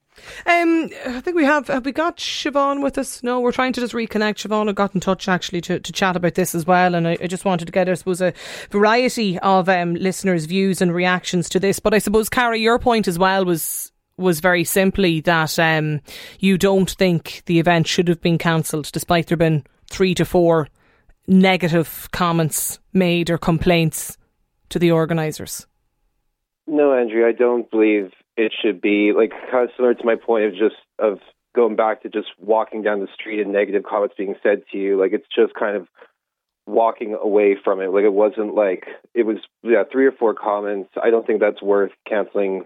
Um, 0.46 0.90
I 1.06 1.20
think 1.20 1.36
we 1.36 1.44
have. 1.44 1.68
Have 1.68 1.86
we 1.86 1.92
got 1.92 2.18
Siobhan 2.18 2.82
with 2.82 2.98
us? 2.98 3.22
No, 3.22 3.40
we're 3.40 3.50
trying 3.50 3.72
to 3.72 3.80
just 3.80 3.94
reconnect. 3.94 4.46
Siobhan 4.46 4.68
I 4.68 4.72
got 4.72 4.94
in 4.94 5.00
touch 5.00 5.26
actually 5.26 5.62
to, 5.62 5.80
to 5.80 5.92
chat 5.92 6.16
about 6.16 6.34
this 6.34 6.54
as 6.54 6.66
well, 6.66 6.94
and 6.94 7.08
I, 7.08 7.16
I 7.22 7.26
just 7.26 7.46
wanted 7.46 7.64
to 7.64 7.72
get, 7.72 7.88
I 7.88 7.94
suppose, 7.94 8.20
a 8.20 8.34
variety 8.70 9.38
of 9.38 9.68
um, 9.70 9.94
listeners' 9.94 10.44
views 10.44 10.82
and 10.82 10.94
reactions 10.94 11.48
to 11.50 11.60
this. 11.60 11.80
But 11.80 11.94
I 11.94 11.98
suppose, 11.98 12.28
Kara, 12.28 12.58
your 12.58 12.78
point 12.78 13.08
as 13.08 13.18
well 13.18 13.44
was 13.44 13.90
was 14.18 14.40
very 14.40 14.64
simply 14.64 15.20
that 15.22 15.58
um, 15.58 16.00
you 16.38 16.58
don't 16.58 16.90
think 16.90 17.42
the 17.46 17.58
event 17.58 17.86
should 17.86 18.08
have 18.08 18.20
been 18.20 18.38
cancelled, 18.38 18.92
despite 18.92 19.28
there 19.28 19.38
been 19.38 19.64
three 19.92 20.14
to 20.14 20.24
four 20.24 20.68
negative 21.28 22.08
comments 22.12 22.80
made 22.92 23.30
or 23.30 23.38
complaints 23.38 24.18
to 24.70 24.78
the 24.78 24.90
organisers. 24.90 25.66
No, 26.66 26.94
Andrew, 26.94 27.26
I 27.26 27.32
don't 27.32 27.70
believe 27.70 28.10
it 28.36 28.52
should 28.62 28.80
be 28.80 29.12
like 29.14 29.30
kind 29.50 29.64
of 29.64 29.70
similar 29.76 29.94
to 29.94 30.04
my 30.04 30.16
point 30.16 30.46
of 30.46 30.52
just 30.52 30.76
of 30.98 31.18
going 31.54 31.76
back 31.76 32.02
to 32.02 32.08
just 32.08 32.28
walking 32.38 32.82
down 32.82 33.00
the 33.00 33.08
street 33.14 33.40
and 33.40 33.52
negative 33.52 33.82
comments 33.88 34.14
being 34.16 34.34
said 34.42 34.62
to 34.72 34.78
you. 34.78 34.98
Like 34.98 35.12
it's 35.12 35.26
just 35.34 35.54
kind 35.54 35.76
of 35.76 35.86
walking 36.66 37.14
away 37.20 37.56
from 37.62 37.80
it. 37.80 37.88
Like 37.88 38.04
it 38.04 38.12
wasn't 38.12 38.54
like 38.54 38.86
it 39.14 39.24
was 39.24 39.38
yeah 39.62 39.82
three 39.90 40.06
or 40.06 40.12
four 40.12 40.34
comments. 40.34 40.90
I 41.02 41.10
don't 41.10 41.26
think 41.26 41.40
that's 41.40 41.62
worth 41.62 41.92
canceling 42.08 42.64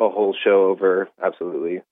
a 0.00 0.08
whole 0.08 0.34
show 0.44 0.66
over. 0.66 1.08
Absolutely. 1.22 1.82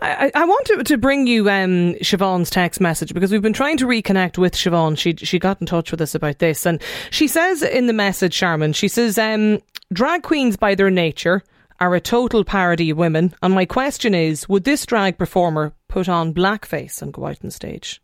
I, 0.00 0.30
I 0.34 0.44
want 0.44 0.66
to, 0.66 0.84
to 0.84 0.98
bring 0.98 1.26
you 1.26 1.48
um, 1.50 1.94
Siobhan's 1.94 2.50
text 2.50 2.80
message 2.80 3.12
because 3.12 3.32
we've 3.32 3.42
been 3.42 3.52
trying 3.52 3.76
to 3.78 3.86
reconnect 3.86 4.38
with 4.38 4.54
Siobhan. 4.54 4.96
She 4.96 5.14
she 5.16 5.38
got 5.38 5.60
in 5.60 5.66
touch 5.66 5.90
with 5.90 6.00
us 6.00 6.14
about 6.14 6.38
this, 6.38 6.66
and 6.66 6.80
she 7.10 7.26
says 7.26 7.62
in 7.62 7.86
the 7.86 7.92
message, 7.92 8.34
Charmin, 8.34 8.72
she 8.72 8.88
says, 8.88 9.18
um, 9.18 9.60
drag 9.92 10.22
queens 10.22 10.56
by 10.56 10.74
their 10.74 10.90
nature 10.90 11.42
are 11.80 11.94
a 11.94 12.00
total 12.00 12.44
parody 12.44 12.90
of 12.90 12.98
women, 12.98 13.34
and 13.42 13.54
my 13.54 13.64
question 13.64 14.14
is, 14.14 14.48
would 14.48 14.64
this 14.64 14.84
drag 14.86 15.18
performer 15.18 15.72
put 15.88 16.08
on 16.08 16.34
blackface 16.34 17.02
and 17.02 17.12
go 17.12 17.26
out 17.26 17.44
on 17.44 17.50
stage? 17.50 18.00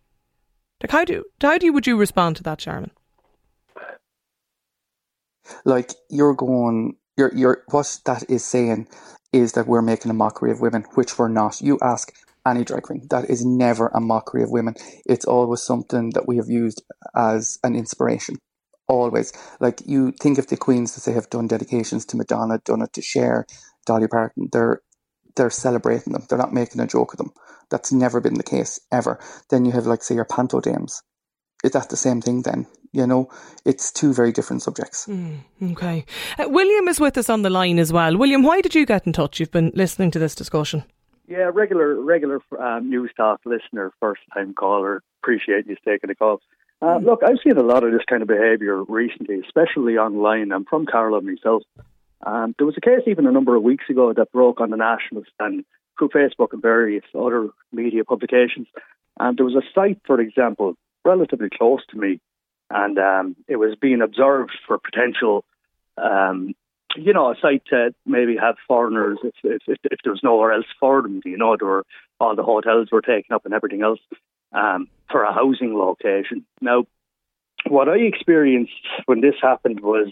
Like 0.83 0.91
how 0.91 1.05
do 1.05 1.25
how 1.41 1.59
do 1.59 1.67
you, 1.67 1.73
would 1.73 1.87
you 1.87 1.97
respond 1.97 2.37
to 2.37 2.43
that, 2.45 2.59
Charmin? 2.59 2.91
Like 5.65 5.93
you're 6.11 6.35
going, 6.35 6.97
you're 7.17 7.35
you're 7.35 7.63
what 7.69 8.01
that 8.07 8.29
is 8.29 8.45
saying 8.45 8.89
is 9.35 9.53
that 9.53 9.67
we're 9.67 9.83
making 9.83 10.11
a 10.11 10.15
mockery 10.15 10.53
of 10.53 10.61
women, 10.61 10.85
which 10.95 11.19
we're 11.19 11.29
not. 11.29 11.61
You 11.61 11.79
ask 11.83 12.13
any 12.47 12.65
drag 12.65 12.85
queen, 12.85 13.07
that 13.11 13.29
is 13.29 13.45
never 13.45 13.89
a 13.89 14.01
mockery 14.01 14.43
of 14.43 14.51
women. 14.51 14.75
It's 15.05 15.25
always 15.25 15.63
something 15.63 16.11
that 16.11 16.29
we 16.29 16.37
have 16.37 16.49
used 16.49 16.83
as 17.17 17.59
an 17.65 17.75
inspiration. 17.75 18.37
Always. 18.87 19.33
Like 19.61 19.81
you 19.87 20.13
think 20.21 20.39
of 20.39 20.47
the 20.47 20.57
queens 20.57 20.95
that 20.95 21.05
they 21.05 21.15
have 21.15 21.31
done 21.31 21.49
dedications 21.49 22.05
to 22.07 22.17
Madonna, 22.17 22.59
done 22.65 22.83
it 22.83 22.93
to 22.93 23.03
Cher, 23.03 23.47
Dolly 23.87 24.09
Parton. 24.09 24.49
They're 24.53 24.83
they're 25.37 25.51
celebrating 25.51 26.13
them. 26.13 26.27
They're 26.29 26.39
not 26.39 26.53
making 26.53 26.81
a 26.81 26.87
joke 26.87 27.13
of 27.13 27.19
them. 27.19 27.33
That's 27.71 27.91
never 27.91 28.21
been 28.21 28.35
the 28.35 28.45
case 28.45 28.79
ever. 28.93 29.19
Then 29.51 29.65
you 29.65 29.73
have 29.73 29.87
like 29.87 30.03
say 30.03 30.15
your 30.15 30.27
panto 30.27 30.61
dames. 30.61 31.03
Is 31.65 31.71
that 31.71 31.89
the 31.89 31.97
same 31.97 32.21
thing 32.21 32.43
then? 32.43 32.67
You 32.93 33.07
know, 33.07 33.31
it's 33.65 33.91
two 33.91 34.13
very 34.13 34.33
different 34.33 34.63
subjects. 34.63 35.07
Mm, 35.07 35.39
okay. 35.73 36.05
Uh, 36.39 36.49
William 36.49 36.87
is 36.89 37.01
with 37.01 37.17
us 37.17 37.31
on 37.31 37.41
the 37.41 37.51
line 37.51 37.79
as 37.79 37.91
well. 37.91 38.17
William, 38.19 38.43
why 38.43 38.61
did 38.61 38.75
you 38.75 38.85
get 38.85 39.07
in 39.07 39.15
touch? 39.15 39.41
You've 39.41 39.51
been 39.51 39.73
listening 39.75 40.11
to 40.13 40.19
this 40.19 40.35
discussion. 40.35 40.85
Yeah, 41.27 41.51
regular 41.53 41.99
regular 42.01 42.37
um, 42.61 42.91
Newstalk 42.93 43.39
listener, 43.47 43.93
first 43.99 44.21
time 44.35 44.53
caller. 44.53 45.03
Appreciate 45.23 45.67
you 45.67 45.77
taking 45.85 46.09
the 46.09 46.15
call. 46.15 46.43
Uh, 46.83 46.99
mm. 46.99 47.05
Look, 47.05 47.23
I've 47.25 47.39
seen 47.43 47.57
a 47.57 47.63
lot 47.63 47.83
of 47.83 47.93
this 47.93 48.05
kind 48.09 48.21
of 48.21 48.29
behaviour 48.29 48.85
recently, 48.85 49.41
especially 49.41 49.97
online. 49.97 50.53
I'm 50.53 50.67
from 50.67 50.85
Carlow 50.85 51.23
myself. 51.23 51.63
Um, 52.27 52.55
there 52.59 52.67
was 52.67 52.77
a 52.77 52.83
case 52.83 53.05
even 53.07 53.27
a 53.27 53.33
number 53.33 53.57
of 53.57 53.63
weeks 53.63 53.85
ago 53.89 54.13
that 54.13 54.33
broke 54.33 54.61
on 54.61 54.69
the 54.69 54.77
national 54.77 55.23
stand 55.35 55.65
through 55.99 56.11
Facebook 56.11 56.53
and 56.53 56.61
various 56.61 57.05
other 57.19 57.49
media 57.73 58.05
publications. 58.05 58.67
And 59.19 59.39
there 59.39 59.47
was 59.47 59.55
a 59.55 59.63
site, 59.75 60.01
for 60.07 60.21
example, 60.21 60.77
relatively 61.05 61.49
close 61.51 61.81
to 61.91 61.99
me, 61.99 62.21
and 62.71 62.99
um, 62.99 63.37
it 63.49 63.57
was 63.57 63.77
being 63.81 64.03
observed 64.03 64.53
for 64.67 64.79
potential, 64.79 65.45
um, 65.97 66.55
you 66.97 67.13
know, 67.13 67.31
a 67.31 67.35
site 67.41 67.65
to 67.67 67.95
maybe 68.07 68.37
have 68.37 68.57
foreigners 68.67 69.19
if, 69.23 69.35
if, 69.43 69.63
if, 69.67 69.79
if 69.85 69.99
there 70.03 70.13
was 70.13 70.23
nowhere 70.23 70.53
else 70.53 70.67
for 70.81 71.03
them. 71.03 71.21
You 71.25 71.37
know, 71.37 71.57
there 71.59 71.69
were 71.69 71.87
all 72.21 72.37
the 72.37 72.43
hotels 72.43 72.89
were 72.91 73.03
taken 73.03 73.35
up 73.35 73.45
and 73.45 73.55
everything 73.55 73.83
else 73.83 74.01
um, 74.53 74.89
for 75.11 75.23
a 75.25 75.33
housing 75.33 75.77
location. 75.77 76.45
Now, 76.61 76.85
what 77.69 77.89
I 77.89 77.97
experienced 77.97 78.73
when 79.07 79.21
this 79.21 79.35
happened 79.41 79.81
was 79.81 80.09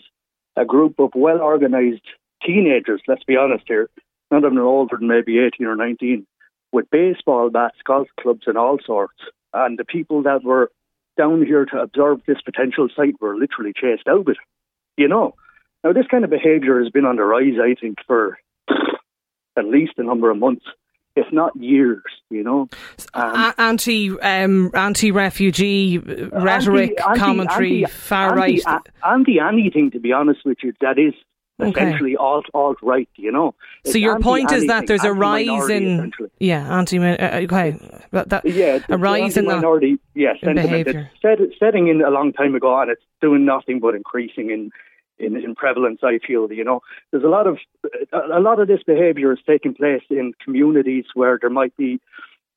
a 0.57 0.65
group 0.65 0.99
of 0.99 1.11
well 1.15 1.41
organized 1.41 2.03
teenagers, 2.45 3.03
let's 3.07 3.25
be 3.25 3.37
honest 3.37 3.65
here, 3.67 3.89
none 4.31 4.45
of 4.45 4.51
them 4.51 4.59
are 4.59 4.65
older 4.65 4.97
than 4.99 5.09
maybe 5.09 5.39
18 5.39 5.67
or 5.67 5.77
19, 5.77 6.27
with 6.73 6.91
baseball 6.91 7.51
bats, 7.51 7.77
golf 7.85 8.09
clubs, 8.21 8.43
and 8.47 8.59
all 8.59 8.79
sorts. 8.85 9.19
And 9.53 9.79
the 9.79 9.85
people 9.85 10.23
that 10.23 10.43
were 10.43 10.71
down 11.17 11.45
here 11.45 11.65
to 11.67 11.79
observe 11.79 12.21
this 12.27 12.41
potential 12.45 12.89
site 12.95 13.21
were 13.21 13.37
literally 13.37 13.73
chased 13.75 14.09
out 14.09 14.21
of 14.21 14.29
it. 14.29 14.39
You 14.97 15.09
know, 15.09 15.35
now 15.85 15.93
this 15.93 16.07
kind 16.11 16.25
of 16.25 16.31
behaviour 16.31 16.83
has 16.83 16.91
been 16.91 17.05
on 17.05 17.17
the 17.17 17.25
rise, 17.25 17.59
I 17.61 17.75
think, 17.81 17.99
for 18.07 18.39
at 19.59 19.65
least 19.65 19.93
a 19.99 20.03
number 20.03 20.31
of 20.31 20.39
months 20.39 20.65
if 21.17 21.27
not 21.33 21.55
years, 21.57 22.03
you 22.31 22.43
know. 22.43 22.69
Um, 23.15 23.55
anti 23.59 24.19
um, 24.21 24.71
anti 24.75 25.11
refugee 25.11 25.99
rhetoric, 25.99 26.99
anti, 27.07 27.19
commentary, 27.19 27.85
anti, 27.85 27.93
far 27.93 28.35
right, 28.35 28.63
anti 29.05 29.39
anything. 29.39 29.91
To 29.91 30.01
be 30.01 30.13
honest 30.13 30.41
with 30.45 30.59
you, 30.63 30.73
that 30.81 30.99
is 30.99 31.15
essentially 31.59 32.17
okay. 32.17 32.23
alt 32.23 32.47
alt 32.55 32.79
right. 32.83 33.09
You 33.17 33.33
know. 33.33 33.55
It's 33.85 33.93
so 33.93 33.99
your 33.99 34.21
point 34.21 34.53
is 34.53 34.67
that 34.67 34.87
there's 34.87 35.05
a 35.05 35.13
rise 35.13 35.69
in 35.69 36.13
yeah 36.39 36.79
anti 36.79 36.99
uh, 36.99 37.41
okay 37.45 37.79
that, 38.11 38.29
that 38.31 38.45
yeah 38.45 38.81
a 38.89 38.99
rise 38.99 39.37
in 39.37 39.47
minority 39.47 39.99
yeah 40.15 40.35
sentiment 40.43 40.69
behavior. 40.69 41.11
Set, 41.21 41.39
setting 41.59 41.89
in 41.89 42.03
a 42.03 42.11
long 42.11 42.33
time 42.33 42.55
ago 42.55 42.81
and 42.81 42.91
it's 42.91 43.03
doing 43.21 43.45
nothing 43.45 43.81
but 43.81 43.95
increasing 43.95 44.51
in 44.51 44.71
in, 45.19 45.37
in 45.37 45.55
prevalence. 45.55 46.01
I 46.03 46.19
feel 46.27 46.53
you 46.53 46.65
know 46.65 46.81
there's 47.11 47.25
a 47.25 47.29
lot 47.29 47.47
of 47.47 47.59
a 48.13 48.41
lot 48.41 48.61
of 48.61 48.69
this 48.69 48.83
behaviour 48.85 49.33
is 49.33 49.39
taking 49.47 49.75
place 49.75 50.03
in 50.11 50.33
communities 50.45 51.05
where 51.15 51.39
there 51.41 51.51
might 51.51 51.77
be, 51.77 52.01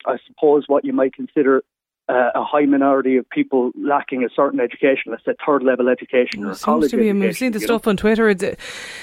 I 0.05 0.17
suppose, 0.27 0.65
what 0.67 0.85
you 0.85 0.93
might 0.93 1.13
consider 1.13 1.63
uh, 2.07 2.29
a 2.35 2.43
high 2.43 2.65
minority 2.65 3.17
of 3.17 3.27
people 3.29 3.71
lacking 3.75 4.23
a 4.23 4.29
certain 4.35 4.59
education, 4.59 5.11
let's 5.11 5.25
say 5.25 5.33
third 5.45 5.63
level 5.63 5.89
education 5.89 6.41
well, 6.41 6.51
or 6.51 6.55
college 6.55 6.91
to 6.91 6.97
be, 6.97 7.09
education. 7.09 7.19
We've 7.19 7.37
seen 7.37 7.51
the 7.51 7.59
stuff 7.59 7.85
know. 7.85 7.91
on 7.91 7.97
Twitter 7.97 8.29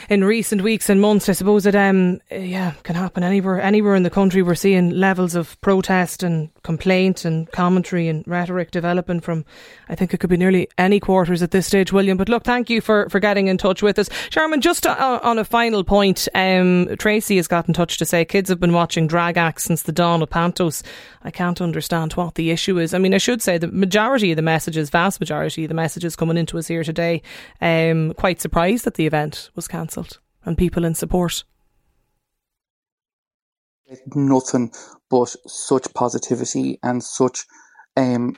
in 0.09 0.25
recent 0.25 0.63
weeks 0.63 0.89
and 0.89 1.01
months. 1.01 1.29
I 1.29 1.33
suppose 1.33 1.67
it 1.67 1.75
um 1.75 2.21
yeah 2.31 2.75
can 2.85 2.95
happen 2.95 3.25
anywhere 3.25 3.61
anywhere 3.61 3.97
in 3.97 4.05
the 4.05 4.11
country. 4.11 4.43
We're 4.43 4.55
seeing 4.55 4.91
levels 4.91 5.35
of 5.35 5.61
protest 5.63 6.23
and 6.23 6.51
complaint 6.63 7.25
and 7.25 7.51
commentary 7.51 8.07
and 8.07 8.27
rhetoric 8.29 8.71
developing 8.71 9.21
from 9.21 9.45
I 9.89 9.97
think 9.97 10.15
it 10.15 10.19
could 10.21 10.31
be 10.31 10.37
nearly 10.37 10.69
any 10.79 11.01
quarters 11.01 11.43
at 11.43 11.51
this 11.51 11.67
stage, 11.67 11.93
William. 11.93 12.17
But 12.17 12.29
look, 12.29 12.45
thank 12.45 12.71
you 12.71 12.81
for 12.81 13.09
for 13.09 13.19
getting 13.19 13.49
in 13.49 13.59
touch 13.59 13.83
with 13.83 13.99
us, 13.99 14.09
Charmin. 14.31 14.61
Just 14.61 14.87
uh, 14.87 15.19
on 15.23 15.39
a 15.39 15.45
final 15.45 15.83
point, 15.83 16.29
um, 16.37 16.89
Tracy 16.99 17.37
has 17.37 17.49
got 17.49 17.67
in 17.67 17.75
touch 17.75 17.99
to 17.99 18.05
say 18.05 18.25
kids 18.25 18.49
have 18.49 18.61
been 18.61 18.73
watching 18.73 19.09
drag 19.09 19.37
acts 19.37 19.65
since 19.65 19.83
the 19.83 19.93
dawn 19.93 20.23
of 20.23 20.31
Pantos. 20.31 20.85
I 21.25 21.31
can't 21.31 21.61
understand 21.61 22.13
what 22.15 22.35
the 22.35 22.51
issue 22.51 22.79
is. 22.79 22.95
I 22.95 22.99
mean, 22.99 23.15
I 23.15 23.19
should 23.19 23.43
say 23.43 23.59
the 23.59 23.69
majority 23.69 24.33
of 24.33 24.37
the 24.37 24.43
messages, 24.43 24.91
vast 24.91 25.21
majority 25.21 25.65
of 25.65 25.69
the 25.69 25.75
messages 25.75 26.17
coming 26.17 26.37
into 26.37 26.59
us 26.59 26.67
here 26.69 26.85
today, 26.85 27.23
um, 27.61 28.13
quite 28.15 28.41
surprised 28.41 28.85
that 28.85 28.95
the 28.95 29.07
event 29.07 29.51
was 29.55 29.69
cancelled 29.69 30.19
and 30.45 30.59
people 30.59 30.85
in 30.85 30.95
support. 30.95 31.45
Nothing 34.15 34.73
but 35.11 35.37
such 35.47 35.93
positivity 35.95 36.79
and 36.83 37.03
such 37.03 37.45
um, 37.97 38.37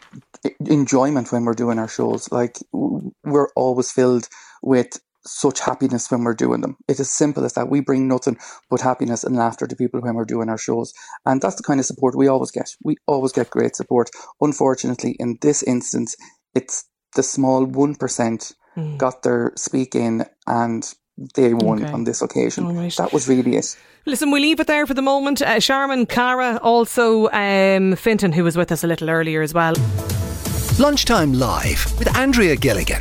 enjoyment 0.67 1.31
when 1.33 1.45
we're 1.45 1.55
doing 1.55 1.79
our 1.79 1.89
shows. 1.89 2.31
Like 2.33 2.59
we're 2.73 3.51
always 3.55 3.93
filled 3.93 4.29
with 4.63 4.99
such 5.27 5.61
happiness 5.61 6.11
when 6.11 6.25
we're 6.25 6.35
doing 6.35 6.61
them. 6.61 6.77
It's 6.89 7.01
as 7.01 7.11
simple 7.11 7.45
as 7.45 7.55
that. 7.55 7.71
We 7.71 7.81
bring 7.81 8.09
nothing 8.09 8.39
but 8.71 8.81
happiness 8.81 9.25
and 9.25 9.37
laughter 9.37 9.67
to 9.67 9.77
people 9.77 10.01
when 10.01 10.15
we're 10.15 10.25
doing 10.25 10.49
our 10.49 10.59
shows. 10.59 10.93
And 11.25 11.41
that's 11.41 11.57
the 11.57 11.63
kind 11.63 11.81
of 11.81 11.87
support 11.87 12.17
we 12.17 12.29
always 12.29 12.51
get. 12.51 12.71
We 12.83 12.97
always 13.07 13.33
get 13.33 13.51
great 13.51 13.77
support. 13.77 14.11
Unfortunately, 14.41 15.17
in 15.19 15.39
this 15.41 15.63
instance, 15.63 16.17
it's 16.55 16.85
the 17.15 17.23
small 17.23 17.67
1% 17.67 18.55
mm. 18.77 18.99
got 18.99 19.23
their 19.23 19.53
speak 19.57 19.95
in 19.95 20.27
and 20.47 20.93
they 21.35 21.55
won 21.55 21.83
okay. 21.83 21.93
on 21.93 22.05
this 22.05 22.23
occasion. 22.23 22.77
Right. 22.77 22.95
That 22.97 23.13
was 23.13 23.29
really 23.29 23.57
it. 23.57 23.77
Listen, 24.07 24.31
we 24.31 24.41
leave 24.41 24.61
it 24.61 24.67
there 24.67 24.87
for 24.87 24.95
the 24.95 25.03
moment. 25.03 25.41
Uh, 25.41 25.61
Charmin, 25.61 26.07
Kara, 26.07 26.59
also 26.63 27.31
um, 27.31 27.97
Fintan, 27.97 28.33
who 28.33 28.45
was 28.45 28.57
with 28.57 28.73
us 28.73 28.85
a 28.85 28.87
little 28.87 29.09
earlier 29.09 29.41
as 29.41 29.55
well. 29.55 29.75
Lunchtime 30.79 31.33
Live 31.33 31.99
with 31.99 32.15
Andrea 32.17 32.57
Gilligan. 32.57 33.01